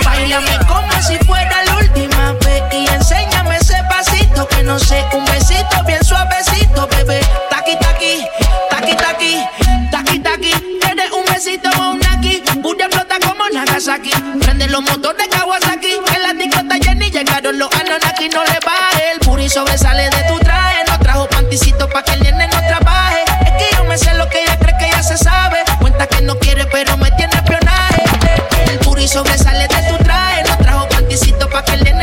Bailame 0.05 0.57
como 0.65 1.01
si 1.01 1.17
fuera 1.25 1.63
la 1.65 1.75
última 1.75 2.31
vez 2.45 2.63
y 2.71 2.87
enséñame 2.87 3.57
ese 3.57 3.83
pasito 3.89 4.47
que 4.47 4.63
no 4.63 4.79
sé, 4.79 5.03
un 5.11 5.25
besito 5.25 5.83
bien 5.85 6.01
suavecito, 6.05 6.87
bebé. 6.87 7.19
Taqui 7.49 7.75
taqui, 7.79 8.25
taqui 8.69 8.95
taqui, 8.95 9.43
taqui 9.43 9.62
como 13.83 13.97
Nagasaki. 13.97 14.11
Prende 14.39 14.67
los 14.67 14.81
motores 14.81 15.27
Kawasaki, 15.29 15.93
en 16.15 16.21
la 16.21 16.33
discota 16.33 16.75
Jenny 16.81 17.09
llegaron 17.11 17.57
los 17.57 17.69
Anunnaki, 17.73 18.29
no 18.29 18.43
le 18.43 18.59
baje. 18.65 19.11
El 19.13 19.19
puri 19.19 19.49
sobresale 19.49 20.09
de 20.09 20.23
tu 20.27 20.39
traje, 20.39 20.83
no 20.87 20.99
trajo 20.99 21.27
panticito 21.29 21.87
pa' 21.89 22.03
que 22.03 22.13
el 22.13 22.23
nene 22.23 22.47
no 22.47 22.59
trabaje. 22.59 23.23
Es 23.45 23.51
que 23.51 23.75
yo 23.75 23.83
me 23.85 23.97
sé 23.97 24.13
lo 24.15 24.27
que 24.29 24.43
ella 24.43 24.57
cree 24.57 24.75
que 24.77 24.89
ya 24.89 25.03
se 25.03 25.17
sabe. 25.17 25.59
Cuenta 25.79 26.07
que 26.07 26.21
no 26.21 26.37
quiere, 26.39 26.65
pero 26.67 26.97
me 26.97 27.11
tiene 27.11 27.33
espionaje. 27.33 28.03
El 28.71 28.79
puri 28.79 29.07
sobresale 29.07 29.67
de 29.67 29.89
tu 29.89 30.03
traje, 30.03 30.43
no 30.47 30.57
trajo 30.57 30.87
panticito 30.89 31.49
pa' 31.49 31.63
que 31.63 31.73
el 31.73 31.83
nene 31.83 32.02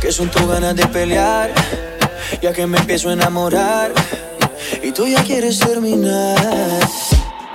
Que 0.00 0.12
son 0.12 0.28
tus 0.30 0.46
ganas 0.46 0.76
de 0.76 0.86
pelear, 0.86 1.50
ya 2.40 2.52
que 2.52 2.68
me 2.68 2.78
empiezo 2.78 3.08
a 3.08 3.14
enamorar 3.14 3.90
y 4.80 4.92
tú 4.92 5.08
ya 5.08 5.24
quieres 5.24 5.58
terminar. 5.58 6.36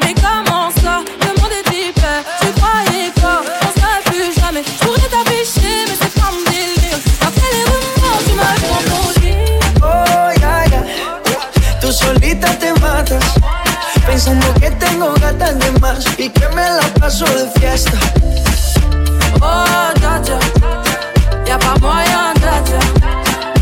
Mais 0.01 0.13
comment 0.15 0.69
ça 0.83 1.01
Demande 1.21 1.55
tes 1.71 1.93
peurs 1.93 2.23
Tu 2.41 2.47
croyais 2.59 3.11
quoi 3.17 3.41
On 3.61 3.79
serait 3.79 4.03
plus 4.07 4.41
jamais 4.41 4.61
Je 4.61 4.85
pourrais 4.85 5.07
t'afficher 5.07 5.85
mais 5.87 5.97
c'est 6.01 6.21
mon 6.21 6.43
délire 6.51 6.99
Après 7.21 7.49
les 7.55 7.63
rumeurs 7.71 8.21
tu 8.27 8.33
m'as 8.39 8.57
confondu 8.67 9.33
Oh, 9.81 10.39
ya, 10.41 10.65
ya. 10.67 10.81
Tú 11.79 11.93
solita 11.93 12.49
te 12.59 12.73
matas, 12.81 13.23
pensando 14.05 14.47
que 14.59 14.69
tengo 14.71 15.13
gatas 15.21 15.57
de 15.59 15.79
más 15.79 16.05
y 16.17 16.29
que 16.29 16.47
me 16.49 16.63
la 16.63 16.87
paso 16.99 17.25
de 17.25 17.59
fiesta. 17.59 17.97
Oh 19.41 19.91
dja 19.95 20.39
Y'a 21.47 21.57
pas 21.57 21.79
moyen 21.81 22.33
dja 22.41 22.79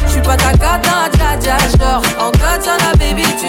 J'suis 0.08 0.22
pas 0.22 0.38
ta 0.38 0.52
gata 0.54 1.10
dja 1.40 1.58
J'dors 1.72 2.04
en 2.20 2.98
baby 2.98 3.24
tu 3.40 3.48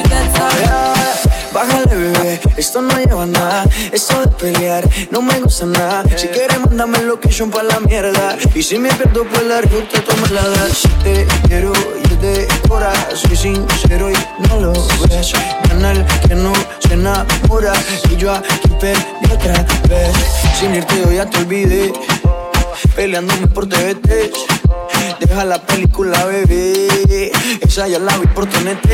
Bájale, 1.53 1.87
bebé, 1.87 2.41
esto 2.57 2.83
no 2.83 2.95
lleva 2.99 3.25
nada. 3.25 3.65
Esto 3.91 4.21
de 4.21 4.29
pelear 4.29 4.85
no 5.11 5.23
me 5.23 5.41
gusta 5.41 5.65
nada. 5.65 6.05
Si 6.17 6.29
quieres, 6.29 6.61
mándame 6.61 6.99
location 7.03 7.51
pa' 7.51 7.63
la 7.63 7.81
mierda. 7.81 8.37
Y 8.55 8.63
si 8.63 8.79
me 8.79 8.91
pierdo 8.91 9.25
por 9.25 9.43
la 9.45 9.63
ruta, 9.63 10.01
toma 10.05 10.29
la 10.29 10.47
da. 10.47 10.69
Si 10.69 10.89
te 11.03 11.27
quiero, 11.49 11.73
yo 11.73 12.69
cora. 12.69 12.93
Soy 13.15 13.37
sincero 13.37 14.11
y 14.11 14.47
no 14.49 14.61
lo 14.61 14.73
ves. 15.09 15.33
Canal 15.69 16.07
que 16.29 16.35
no 16.35 16.53
se 16.81 16.95
enamora. 16.95 17.73
Y 18.11 18.17
yo 18.17 18.35
aquí 18.35 18.69
perdí 18.79 19.18
otra 19.33 19.55
vez. 19.89 20.13
Sin 20.59 20.75
irte, 20.75 21.01
yo 21.01 21.13
ya 21.13 21.27
te 21.27 21.39
olvidé. 21.39 21.93
Peleándome 22.95 23.47
por 23.49 23.69
TVT. 23.69 24.31
Deja 25.21 25.45
la 25.45 25.59
película, 25.59 26.25
bebé. 26.25 27.33
Esa 27.61 27.89
ya 27.89 27.99
la 27.99 28.17
vi 28.19 28.27
por 28.29 28.47
TNT. 28.47 28.89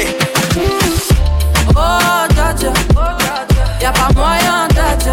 Oh 1.76 2.26
dja 2.30 2.55
Y'a 3.80 3.93
pas 3.93 4.14
moyen 4.14 4.68
dja 4.74 5.12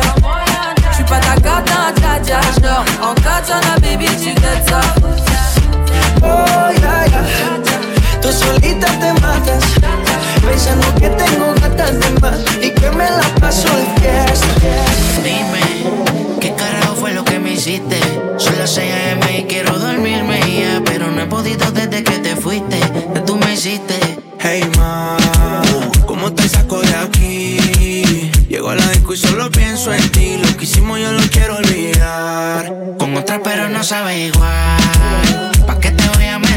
J'suis 0.91 1.03
pas 1.05 1.19
ta 1.19 1.35
gata 1.35 1.91
dja 2.23 2.39
J'dors 2.55 2.85
en 3.01 3.13
katana 3.15 3.75
baby 3.81 4.05
tu 4.21 4.33
t'aides 4.35 4.67
ça 4.69 4.81
Oh, 6.23 6.69
ya, 6.81 7.07
ya. 7.07 7.21
Tú 8.21 8.31
solita 8.31 8.87
te 8.99 9.11
matas, 9.21 9.63
pensando 10.41 10.93
que 10.95 11.09
tengo 11.09 11.53
gatas 11.61 11.99
de 11.99 12.19
más 12.19 12.39
y 12.61 12.69
que 12.71 12.91
me 12.91 13.09
la 13.09 13.35
paso 13.39 13.67
de 13.75 13.85
fiesta. 14.01 14.47
Dime, 15.23 16.39
¿qué 16.39 16.53
carajo 16.53 16.95
fue 16.95 17.13
lo 17.13 17.23
que 17.23 17.39
me 17.39 17.53
hiciste? 17.53 17.99
Son 18.37 18.57
las 18.57 18.71
6 18.71 18.91
a.m. 18.91 19.39
y 19.39 19.43
quiero 19.43 19.77
dormirme 19.77 20.39
ya, 20.39 20.81
pero 20.85 21.11
no 21.11 21.21
he 21.21 21.25
podido 21.27 21.71
desde 21.71 22.03
que 22.03 22.17
te 22.19 22.35
fuiste. 22.35 22.79
Que 23.13 23.19
tú 23.21 23.35
me 23.37 23.53
hiciste. 23.53 23.95
Hey 24.39 24.63
ma, 24.77 25.17
¿cómo 26.07 26.33
te 26.33 26.47
saco 26.49 26.81
de 26.81 26.95
aquí? 26.95 28.31
Llego 28.49 28.69
a 28.69 28.75
la 28.75 28.87
disco 28.89 29.13
y 29.13 29.17
solo 29.17 29.51
pienso 29.51 29.93
en 29.93 30.09
ti. 30.11 30.37
Lo 30.43 30.57
que 30.57 30.63
hicimos 30.63 30.99
yo 30.99 31.11
lo 31.11 31.21
quiero 31.29 31.57
olvidar. 31.57 32.73
Con 32.97 33.15
otra 33.15 33.39
pero 33.43 33.69
no 33.69 33.83
sabe 33.83 34.27
igual. 34.27 35.51
¿Pa' 35.67 35.79
qué 35.79 35.91
te 35.91 36.07
voy 36.09 36.25
a 36.25 36.39
mentir? 36.39 36.50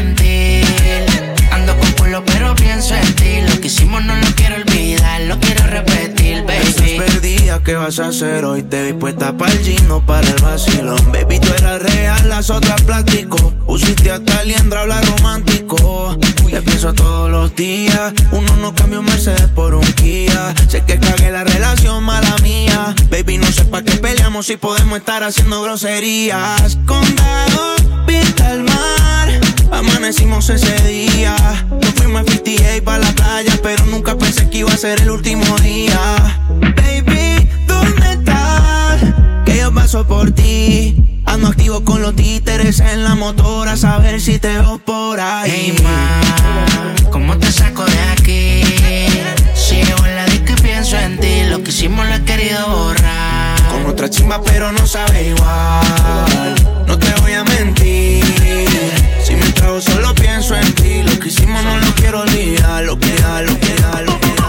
Culo 2.15 2.25
pero 2.25 2.55
pienso 2.55 2.95
en 2.95 3.13
ti. 3.15 3.41
Lo 3.41 3.59
que 3.59 3.67
hicimos 3.67 4.03
no 4.05 4.15
lo 4.15 4.27
quiero 4.35 4.55
olvidar, 4.55 5.21
lo 5.21 5.37
quiero 5.39 5.65
repetir, 5.67 6.45
Estás 6.47 6.75
baby. 6.77 6.97
perdida, 6.97 7.61
¿qué 7.63 7.75
vas 7.75 7.99
a 7.99 8.07
hacer 8.07 8.45
hoy? 8.45 8.63
Te 8.63 8.83
vi 8.83 8.93
puesta 8.93 9.35
para 9.35 9.51
el 9.51 9.59
gino, 9.59 10.05
para 10.05 10.27
el 10.27 10.41
vacilón. 10.41 11.11
Baby, 11.11 11.39
tú 11.39 11.49
eras 11.57 11.81
real, 11.81 12.29
las 12.29 12.49
otras 12.49 12.81
plástico. 12.83 13.53
Usiste 13.65 14.11
hasta 14.11 14.43
liendra, 14.43 14.81
habla 14.81 15.01
romántico. 15.01 16.17
Te 16.49 16.61
pienso 16.61 16.93
todos 16.93 17.29
los 17.29 17.53
días. 17.55 18.13
Uno 18.31 18.55
no 18.57 18.73
cambia 18.73 18.99
un 18.99 19.05
Mercedes 19.05 19.49
por 19.53 19.75
un 19.75 19.83
Kia. 19.93 20.53
Sé 20.69 20.83
que 20.85 20.97
cagué 20.99 21.31
la 21.31 21.43
relación, 21.43 22.03
mala 22.03 22.35
mía. 22.43 22.95
Baby, 23.09 23.39
no 23.39 23.47
sé 23.47 23.65
pa' 23.65 23.83
qué 23.83 23.97
peleamos 23.97 24.45
si 24.45 24.55
podemos 24.55 24.99
estar 24.99 25.23
haciendo 25.23 25.61
groserías. 25.61 26.77
Condado, 26.85 27.75
vista 28.07 28.47
al 28.51 28.63
mar. 28.63 29.54
Amanecimos 29.71 30.49
ese 30.49 30.75
día. 30.87 31.35
Nos 31.69 31.93
fuimos 31.93 32.21
a 32.21 32.31
58 32.31 32.83
para 32.83 32.99
la 32.99 33.11
playa, 33.11 33.59
pero 33.61 33.85
nunca 33.85 34.17
pensé 34.17 34.49
que 34.49 34.59
iba 34.59 34.71
a 34.71 34.77
ser 34.77 35.01
el 35.01 35.09
último 35.09 35.43
día. 35.59 35.99
Baby, 36.59 37.47
¿dónde 37.67 38.11
estás? 38.11 39.01
Que 39.45 39.57
yo 39.57 39.73
paso 39.73 40.05
por 40.05 40.31
ti. 40.31 40.95
Ando 41.25 41.47
activo 41.47 41.83
con 41.83 42.01
los 42.01 42.15
títeres 42.15 42.79
en 42.79 43.03
la 43.03 43.15
motora, 43.15 43.73
a 43.73 43.77
saber 43.77 44.21
si 44.21 44.39
te 44.39 44.49
veo 44.49 44.77
por 44.79 45.19
ahí. 45.19 45.51
Hey, 45.51 45.75
ma, 45.83 47.09
¿cómo 47.11 47.37
te 47.37 47.51
saco 47.51 47.83
de 47.85 47.99
aquí? 48.17 48.61
lo 51.49 51.63
que 51.63 51.71
hicimos 51.71 52.05
lo 52.07 52.13
he 52.13 52.23
querido 52.25 52.59
borrar. 52.67 53.59
Con 53.71 53.87
otra 53.87 54.07
chimba, 54.07 54.39
pero 54.43 54.71
no 54.71 54.85
sabe 54.85 55.29
igual. 55.29 56.55
No 56.85 56.99
te 56.99 57.11
voy 57.21 57.33
a 57.33 57.43
mentir. 57.43 58.23
Si 59.23 59.35
me 59.35 59.51
trago, 59.53 59.81
solo 59.81 60.13
pienso 60.13 60.55
en 60.55 60.73
ti. 60.73 61.01
Lo 61.01 61.19
que 61.19 61.29
hicimos 61.29 61.63
no 61.63 61.79
lo 61.79 61.95
quiero 61.95 62.21
olvidar. 62.21 62.83
Lo 62.83 62.99
que 62.99 63.09
lo 63.09 63.59
que 63.59 63.75
da, 63.81 64.01
lo 64.03 64.19
que 64.19 64.35
da. 64.35 64.44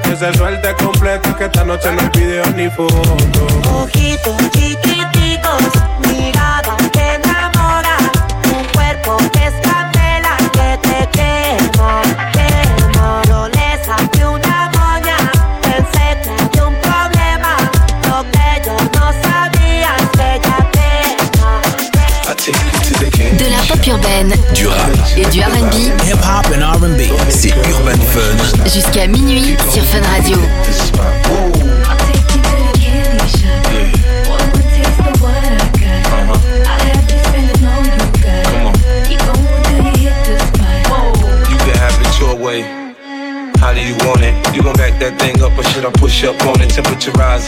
que 0.00 0.16
se 0.16 0.32
suelte 0.34 0.74
completa, 0.74 1.36
que 1.36 1.44
esta 1.44 1.64
noche 1.64 1.92
no 1.92 2.00
hay 2.00 2.08
video 2.14 2.44
ni 2.56 2.70
foto. 2.70 3.16
Ojito, 3.74 4.36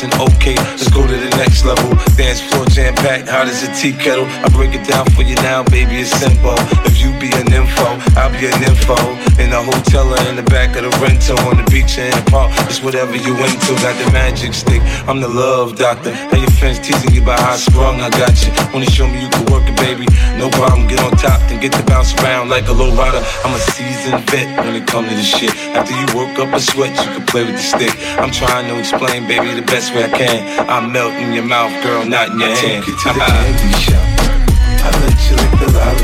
Okay, 0.03 0.57
let's 0.57 0.91
go 0.91 1.07
to 1.07 1.17
the 1.17 1.31
next 1.39 1.65
level. 1.65 1.95
Dance 2.19 2.41
floor 2.41 2.67
jam 2.67 2.95
packed, 2.97 3.29
hot 3.29 3.47
as 3.47 3.63
a 3.63 3.71
tea 3.79 3.93
kettle. 3.95 4.27
I 4.43 4.49
break 4.51 4.75
it 4.75 4.83
down 4.87 5.07
for 5.15 5.23
you 5.23 5.37
now, 5.37 5.63
baby. 5.63 6.03
It's 6.03 6.11
simple. 6.11 6.59
If 6.83 6.99
you 6.99 7.15
be 7.23 7.31
an 7.39 7.47
info, 7.55 7.95
I'll 8.19 8.35
be 8.35 8.51
an 8.51 8.59
info. 8.67 8.99
In 9.39 9.55
a 9.55 9.63
hotel 9.63 10.11
or 10.11 10.21
in 10.29 10.35
the 10.35 10.43
back 10.51 10.75
of 10.75 10.83
the 10.83 10.91
rental, 10.99 11.39
on 11.47 11.63
the 11.63 11.67
beach 11.71 11.97
or 11.97 12.03
in 12.03 12.11
the 12.11 12.27
park, 12.27 12.51
it's 12.67 12.83
whatever 12.83 13.15
you 13.15 13.39
into. 13.39 13.73
Got 13.87 13.95
the 14.03 14.11
magic 14.11 14.53
stick. 14.53 14.83
I'm 15.07 15.21
the 15.21 15.29
love 15.29 15.79
doctor. 15.79 16.13
How 16.13 16.39
you 16.43 16.51
teasing 16.73 17.13
you 17.13 17.23
about 17.23 17.41
how 17.41 17.57
strong 17.57 18.01
I 18.01 18.09
got 18.09 18.33
you. 18.41 18.51
Wanna 18.73 18.89
show 18.89 19.07
me 19.07 19.21
you 19.21 19.29
can 19.29 19.45
work 19.53 19.69
it, 19.69 19.77
baby? 19.77 20.07
No 20.41 20.49
problem, 20.49 20.89
get 20.89 21.01
on 21.01 21.13
top, 21.13 21.41
then 21.49 21.61
get 21.61 21.73
to 21.73 21.83
bounce 21.85 22.15
around 22.23 22.49
like 22.49 22.69
a 22.69 22.73
low 22.73 22.95
rider. 22.97 23.21
I'm 23.45 23.55
a 23.55 23.59
seasoned 23.59 24.25
vet 24.31 24.49
when 24.65 24.75
it 24.75 24.87
comes 24.87 25.09
to 25.11 25.15
this 25.15 25.29
shit. 25.29 25.51
After 25.77 25.93
you 25.93 26.07
work 26.17 26.39
up 26.39 26.55
a 26.55 26.61
sweat, 26.61 26.97
you 27.05 27.21
can 27.21 27.27
play 27.27 27.45
with 27.45 27.57
the 27.57 27.63
stick. 27.63 27.93
I'm 28.19 28.31
trying 28.31 28.67
to 28.69 28.79
explain, 28.79 29.29
baby, 29.29 29.53
the 29.53 29.67
best 29.67 29.95
way 29.95 30.05
I 30.05 30.09
can. 30.09 30.69
I 30.69 30.81
melt 30.81 31.13
in 31.15 31.35
your 31.35 31.45
mouth, 31.45 31.73
girl, 31.85 32.05
not 32.05 32.31
in 32.31 32.41
your 32.41 32.49
I 32.49 32.55
hand. 32.55 32.85
Take 32.85 32.89
you 32.89 32.97
to 32.97 33.09
the 33.13 33.21
candy 33.29 33.73
shop. 33.85 34.05
I 34.85 34.91
let 35.05 35.19
you 35.29 35.37
lick 35.37 35.53
the 35.61 35.69
lollipop. 35.79 36.04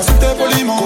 así 0.00 0.12
te 0.14 0.34
polimos, 0.34 0.80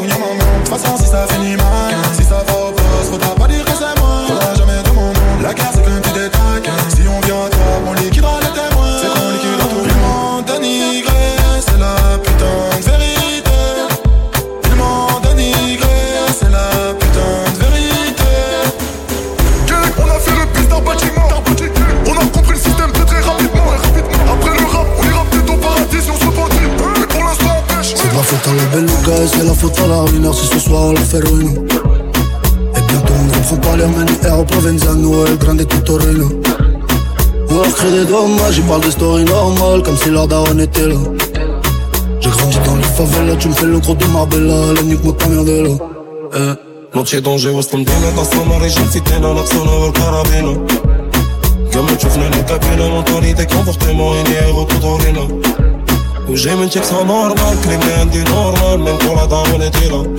crée 38.44 38.44
des 38.44 38.44
dommages, 38.44 38.58
ils 38.58 38.64
parlent 38.64 38.82
de 38.82 38.92
story 38.92 39.24
normales, 39.26 39.84
comme 39.84 39.98
si 39.98 40.10
leur 40.10 40.28
daron 40.28 40.58
était 40.58 40.88
là. 40.88 40.96
J'ai 42.20 42.30
grandi 42.30 42.58
dans 42.66 42.76
les 42.76 42.84
favelas, 42.84 43.36
tu 43.38 43.48
me 43.48 43.54
fais 43.54 43.66
le 43.66 43.80
gros 43.80 43.96
de 43.96 44.06
Marbella, 44.06 44.74
la 44.76 44.82
nuque 44.82 45.04
moi 45.04 45.14
ta 45.18 45.28
merde 45.28 45.48
là. 45.48 45.70
Eh. 46.36 46.96
Noche 46.96 47.22
donde 47.22 47.46
واسطنبينا 47.46 48.12
تصنع 48.18 48.58
رجال 48.58 48.90
ستين 48.90 49.22
نقصنا 49.22 49.72
والكرابينا 49.72 50.68
كما 51.74 51.94
تشوفنا 51.94 52.28
الكابينا 52.28 52.90
مونتاليتي 52.90 53.46
كونفورتيمون 53.46 54.18
اني 54.18 54.52
غوتوتورينا 54.52 55.28
وجاي 56.30 56.56
من 56.56 56.70
تشيكس 56.70 56.94
نورمال 56.94 57.56
كلمة 57.64 58.00
عندي 58.00 58.24
نورمال 58.24 58.80
من 58.80 58.98
كل 58.98 59.28
دار 59.30 59.68
تيلا 59.68 60.16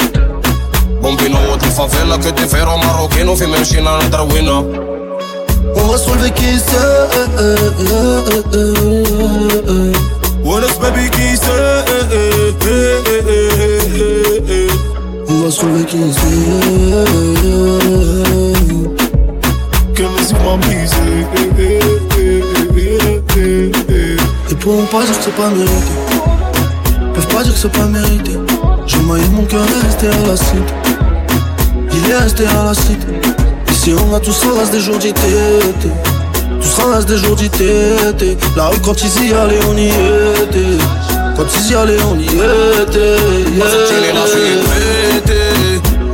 بومبينو 1.02 1.52
ود 1.52 1.62
الفافيلا 1.62 2.16
كنت 2.16 2.40
فيرو 2.40 2.76
ماروكينو 2.76 3.34
في 3.34 3.46
ممشينا 3.46 3.98
ندروينا 4.06 4.83
On 5.95 5.97
va 5.97 6.03
soulever 6.03 6.31
qui 6.31 6.59
c'est 6.59 6.75
What 10.43 10.59
else 10.59 10.77
baby 10.77 11.09
qui 11.09 11.37
c'est 11.37 11.85
On 15.29 15.33
va 15.41 15.49
soulever 15.49 15.85
qui 15.85 15.99
c'est 16.11 16.99
Que 19.93 20.03
musique 20.03 20.37
m'a 20.43 20.57
brisé 20.57 20.97
Et 24.51 24.55
pour 24.55 24.85
pas 24.87 25.05
dire 25.05 25.17
que 25.17 25.23
c'est 25.23 25.35
pas 25.37 25.49
mérité 25.49 25.93
Peuvent 27.13 27.27
pas 27.27 27.43
dire 27.43 27.53
que 27.53 27.59
c'est 27.59 27.71
pas 27.71 27.85
mérité 27.85 28.31
J'ai 28.85 28.99
maillé 28.99 29.23
mon 29.31 29.45
cœur 29.45 29.61
est 29.61 29.85
resté 29.85 30.07
à 30.09 30.27
la 30.27 30.35
cité 30.35 30.73
Il 31.93 32.11
est 32.11 32.17
resté 32.17 32.45
à 32.47 32.65
la 32.65 32.73
cité 32.73 33.34
Ici 33.85 33.93
on 34.03 34.15
a 34.15 34.19
tous 34.19 34.43
race 34.57 34.71
des 34.71 34.79
jours 34.79 34.97
d'été 34.97 35.21
Tous 36.59 36.83
race 36.85 37.05
des 37.05 37.17
jours 37.17 37.35
d'été 37.35 38.35
La 38.57 38.69
rue 38.69 38.79
quand 38.79 38.99
ils 38.99 39.27
y 39.27 39.31
allaient 39.31 39.59
on 39.69 39.77
y 39.77 39.89
était. 39.89 40.83
Quand 41.37 41.45
ils 41.55 41.71
y 41.71 41.75
allaient 41.75 42.01
on 42.11 42.17
y 42.17 42.25
était. 42.25 43.17
Pété 45.21 45.51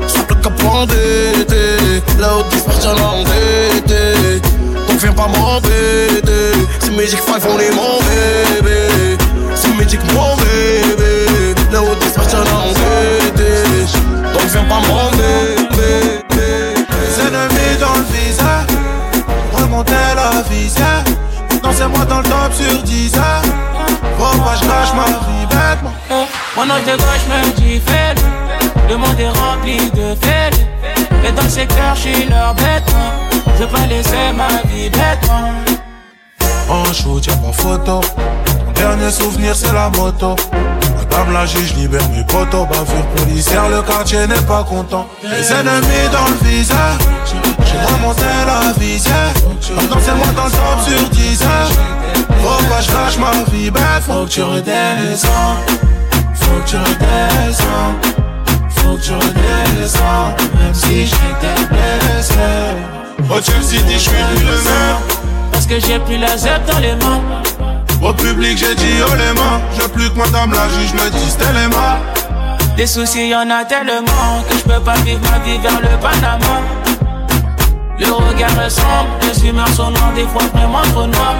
Simple 0.05 0.35
capant 0.43 0.85
d'été 0.85 2.01
Là 2.19 2.39
où 2.39 2.43
tu 2.51 2.57
fais 2.57 2.81
j'en 2.83 2.91
endetté 2.91 4.41
Donc 4.89 4.99
viens 4.99 5.13
pas 5.13 5.29
m'embêter. 5.29 6.67
C'est 6.79 6.91
Magic 6.91 7.19
5 7.25 7.41
on 7.47 7.57
est 7.57 7.71
mon 7.73 7.99
bébé. 8.01 9.17
C'est 9.55 9.73
Magic 9.77 10.01
mon 10.13 10.35
bébé. 10.35 11.55
Là 11.71 11.81
où 11.81 11.95
tu 12.01 12.07
fais 12.07 12.29
j'en 12.29 12.41
endetté 12.41 13.85
Donc 14.33 14.43
viens 14.51 14.63
pas 14.65 14.81
m'embêter 14.89 15.10
Dansez-moi 21.81 22.05
dans 22.05 22.17
le 22.19 22.23
top 22.23 22.53
sur 22.53 22.83
10 22.83 23.15
heures. 23.15 23.41
Faut 24.17 24.37
pas 24.39 24.55
je 24.55 24.67
gâche 24.67 24.93
ma 24.93 25.05
vie 25.05 25.45
bêtement. 25.49 26.27
Mon 26.55 26.63
ange 26.63 26.85
de 26.85 26.91
gauche 26.91 27.25
me 27.27 27.51
dit 27.55 27.79
fais 27.79 28.13
Le 28.87 28.97
monde 28.97 29.19
est 29.19 29.29
rempli 29.29 29.89
de 29.91 30.15
faits 30.21 30.59
Et 31.25 31.31
dans 31.31 31.41
le 31.41 31.49
secteur, 31.49 31.95
je 31.95 32.01
suis 32.01 32.25
leur 32.25 32.53
bêtement 32.53 33.13
Je 33.59 33.65
pas 33.65 33.87
laisser 33.87 34.31
ma 34.35 34.47
vie 34.69 34.89
bêtement 34.89 35.53
En 36.69 36.85
shoot, 36.93 37.25
y'a 37.25 37.35
pas 37.37 37.51
photo. 37.51 38.01
Mon 38.65 38.71
dernier 38.73 39.09
souvenir, 39.09 39.55
c'est 39.55 39.73
la 39.73 39.89
moto. 39.89 40.35
Madame 41.11 41.33
la 41.33 41.45
juge 41.45 41.73
libère 41.75 42.07
mes 42.09 42.23
potos. 42.23 42.65
Bavure 42.67 43.05
policière, 43.15 43.69
le 43.69 43.81
quartier 43.81 44.25
n'est 44.27 44.41
pas 44.47 44.63
content. 44.63 45.07
Les 45.23 45.51
ennemis 45.51 46.09
dans 46.11 46.27
le 46.29 46.49
visage. 46.49 46.99
J'ai 47.65 47.93
remonté 47.93 48.23
la 48.45 48.71
visière. 48.79 49.33
Dansez-moi 49.89 50.27
dans 50.35 50.45
le 50.45 50.51
top 50.51 50.79
sur 50.87 51.09
10 51.09 51.43
heures. 51.43 51.71
Faut 52.41 52.63
pas 52.67 52.81
je 52.81 52.91
lâche 52.91 53.17
ma 53.17 53.31
vie? 53.51 53.69
Bête. 53.69 53.83
Faut 54.05 54.25
que 54.25 54.29
tu 54.29 54.41
redescends. 54.41 55.57
Faut 56.33 56.59
que 56.63 56.69
tu 56.69 56.77
redescends. 56.77 57.93
Faut 58.69 58.95
que 58.95 59.01
tu 59.01 59.13
redescends. 59.13 60.35
Même 60.59 60.73
si 60.73 61.05
j'étais 61.05 61.67
blessé. 61.69 62.33
Au 63.29 63.41
Chelsea 63.41 63.61
City, 63.61 63.93
je 63.93 63.97
suis 63.99 64.11
plus 64.11 64.45
le 64.45 64.51
même. 64.51 64.97
Parce 65.51 65.65
que 65.65 65.79
j'ai 65.79 65.99
plus 65.99 66.17
la 66.17 66.37
zep 66.37 66.65
dans 66.65 66.79
les 66.79 66.95
mains 66.95 67.21
Au 68.01 68.13
public, 68.13 68.57
j'ai 68.57 68.75
dit 68.75 68.95
oh 69.07 69.13
les 69.15 69.33
mains. 69.39 69.61
J'ai 69.77 69.87
plus 69.87 70.09
que 70.09 70.17
madame 70.17 70.51
la 70.51 70.67
juge 70.69 70.93
me 70.93 71.59
les 71.59 71.67
mains. 71.67 71.99
Des 72.77 72.87
soucis 72.87 73.27
y 73.27 73.35
en 73.35 73.49
a 73.49 73.65
tellement 73.65 74.41
Que 74.49 74.57
je 74.57 74.63
peux 74.63 74.79
pas 74.79 74.95
vivre 75.05 75.19
ma 75.29 75.39
vie 75.39 75.57
vers 75.59 75.79
le 75.81 75.97
Panama 75.99 76.61
Le 77.99 78.05
regard 78.11 78.49
ressemble 78.63 79.09
Les 79.21 79.47
humeurs 79.49 79.67
sont 79.75 79.91
noires 79.91 80.13
Des 80.15 80.23
fois 80.23 80.41
vraiment 80.53 80.81
trop 80.93 81.05
noires 81.05 81.35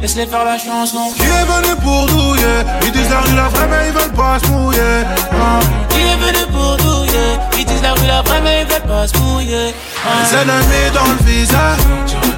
Laisse-les 0.00 0.26
faire 0.26 0.44
la 0.44 0.58
chanson 0.58 1.12
Qui 1.14 1.22
est 1.22 1.44
venu 1.46 1.76
pour 1.80 2.06
douiller? 2.06 2.64
Ils 2.84 2.90
disent 2.90 3.08
la 3.08 3.20
rue 3.20 3.36
la 3.36 3.48
vraie 3.48 3.68
mais 3.70 3.86
ils 3.88 3.92
veulent 3.92 4.12
pas 4.12 4.38
se 4.40 4.46
mouiller 4.48 5.04
Ah. 5.32 5.60
Qui 5.90 6.00
est 6.00 6.16
venu 6.16 6.44
pour 6.50 6.76
douiller? 6.78 7.38
Ils 7.58 7.64
disent 7.64 7.82
la 7.82 7.92
rue 7.92 8.06
la 8.08 8.22
vraie 8.22 8.40
mais 8.42 8.62
ils 8.62 8.66
veulent 8.66 8.82
pas 8.82 9.06
se 9.06 9.16
mouiller 9.18 9.72
Ah. 10.04 10.08
Les 10.28 10.38
ennemis 10.38 10.90
dans 10.92 11.04
le 11.06 11.24
visage 11.24 11.78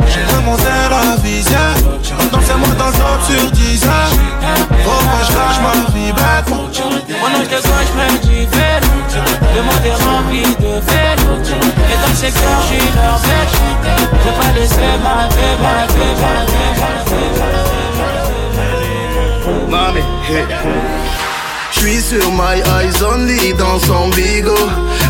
J'ai 0.09 0.25
remonté 0.37 0.65
la 0.91 1.17
visière 1.23 1.79
dans 2.33 2.39
le 2.39 2.45
top 2.45 3.21
sur 3.27 3.51
10 3.51 3.85
heures 3.85 4.15
Faut 4.85 5.05
pas 5.05 5.23
je 5.29 5.33
lâche 5.37 5.61
ma 5.63 5.75
vie 5.93 6.13
bête 6.13 6.49
Mon 6.51 7.29
ange 7.29 7.49
de 7.49 7.57
gauche 7.57 7.93
me 7.97 8.07
dit 8.19 8.47
Le 9.55 9.61
monde 9.63 9.87
est 9.87 9.99
rempli 10.05 10.43
de 10.43 10.73
faits 10.81 11.19
Et 11.21 11.97
dans 12.01 12.09
le 12.09 12.15
secteur 12.15 12.57
je 12.61 12.67
suis 12.67 12.89
leur 12.97 13.19
bête. 13.21 13.55
Je 14.13 14.29
veux 14.29 14.37
pas 14.41 14.53
laisser 14.59 14.93
ma 15.03 15.19
vie, 15.29 15.57
ma 15.63 15.77
vie, 15.93 16.15
ma 19.69 19.85
hey. 20.29 20.45
J'suis 21.73 22.01
sur 22.01 22.31
my 22.33 22.63
eyes 22.79 23.03
only 23.03 23.53
dans 23.55 23.79
son 23.81 24.09
bigo 24.11 24.57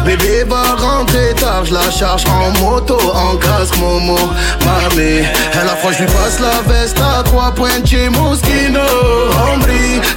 Bébé 0.05 0.45
va 0.47 0.75
rentrer 0.77 1.35
tard, 1.35 1.65
je 1.65 1.73
la 1.73 1.91
charge 1.91 2.25
en 2.27 2.51
moto, 2.63 2.99
en 3.15 3.37
casque 3.37 3.77
Momo. 3.79 4.19
Mamé, 4.65 5.25
elle 5.53 5.69
a 5.69 5.77
froid, 5.77 5.93
je 5.93 6.01
lui 6.01 6.07
passe 6.07 6.41
la 6.41 6.61
veste 6.73 6.99
à 7.01 7.23
trois 7.23 7.53
points 7.53 7.85
chez 7.85 8.11
Moschino. 8.11 8.81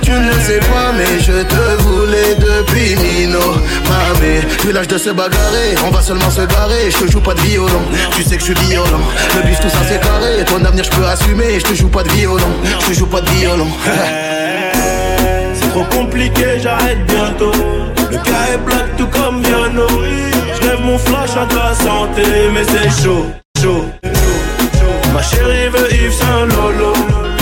Tu 0.02 0.12
ne 0.12 0.34
sais 0.42 0.60
pas, 0.60 0.92
mais 0.98 1.20
je 1.20 1.44
te 1.44 1.82
voulais 1.84 2.36
depuis 2.36 2.96
Mino. 2.96 3.40
Mamé, 3.90 4.42
vu 4.64 4.72
l'âge 4.74 4.88
de 4.88 4.98
se 4.98 5.10
bagarrer, 5.10 5.76
on 5.86 5.92
va 5.92 6.02
seulement 6.02 6.32
se 6.32 6.42
garer. 6.42 6.92
Je 6.92 7.06
te 7.06 7.12
joue 7.12 7.22
pas 7.22 7.34
de 7.34 7.42
violon, 7.42 7.82
tu 8.16 8.24
sais 8.24 8.36
que 8.36 8.46
je 8.46 8.54
suis 8.54 8.66
violent. 8.66 9.08
Le 9.36 9.44
bif, 9.44 9.60
tout 9.60 9.70
ça 9.70 9.80
c'est 9.88 10.02
carré, 10.02 10.44
ton 10.46 10.64
avenir 10.66 10.84
je 10.84 10.92
peux 10.92 11.06
assumer. 11.06 11.60
Je 11.60 11.66
te 11.66 11.74
joue 11.74 11.90
pas 11.90 12.04
de 12.04 12.10
violon, 12.10 12.52
je 12.82 12.88
te 12.88 12.94
joue 12.94 13.08
pas 13.08 13.22
de 13.22 13.30
violon. 13.30 13.68
Trop 15.78 15.86
compliqué, 15.96 16.60
j'arrête 16.60 17.06
bientôt. 17.06 17.52
Le 18.10 18.18
cas 18.18 18.46
est 18.52 18.58
black 18.66 18.98
tout 18.98 19.06
comme 19.08 19.44
Viano. 19.44 19.88
Je 19.88 20.68
lève 20.68 20.82
mon 20.82 20.98
flash 20.98 21.30
à 21.38 21.46
ta 21.46 21.76
santé, 21.76 22.24
mais 22.52 22.64
c'est 22.64 23.04
chaud, 23.04 23.28
chaud, 23.62 23.86
chaud. 24.04 25.12
Ma 25.14 25.22
chérie 25.22 25.70
veut 25.70 25.94
Yves 25.94 26.14
Saint 26.14 26.46
Lolo. 26.48 26.94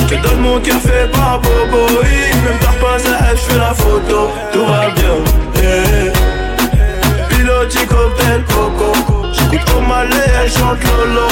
Je 0.10 0.16
donne 0.16 0.40
mon 0.42 0.60
cœur 0.60 0.82
fait 0.82 1.10
par 1.14 1.40
Bobo. 1.40 1.88
Yves, 2.04 2.44
même 2.44 2.60
par 2.60 2.74
pas 2.76 2.98
je 2.98 3.38
fais 3.38 3.58
la 3.58 3.74
photo. 3.74 4.30
Tout 4.52 4.66
va 4.66 4.90
bien. 4.90 5.16
eh. 5.64 7.32
Piloti 7.34 7.86
cocktail 7.88 8.44
coco. 8.50 8.92
J'écoute 9.32 9.66
comme 9.74 9.92
aller, 9.94 10.28
elle 10.44 10.52
chante 10.52 10.84
Lolo. 10.84 11.28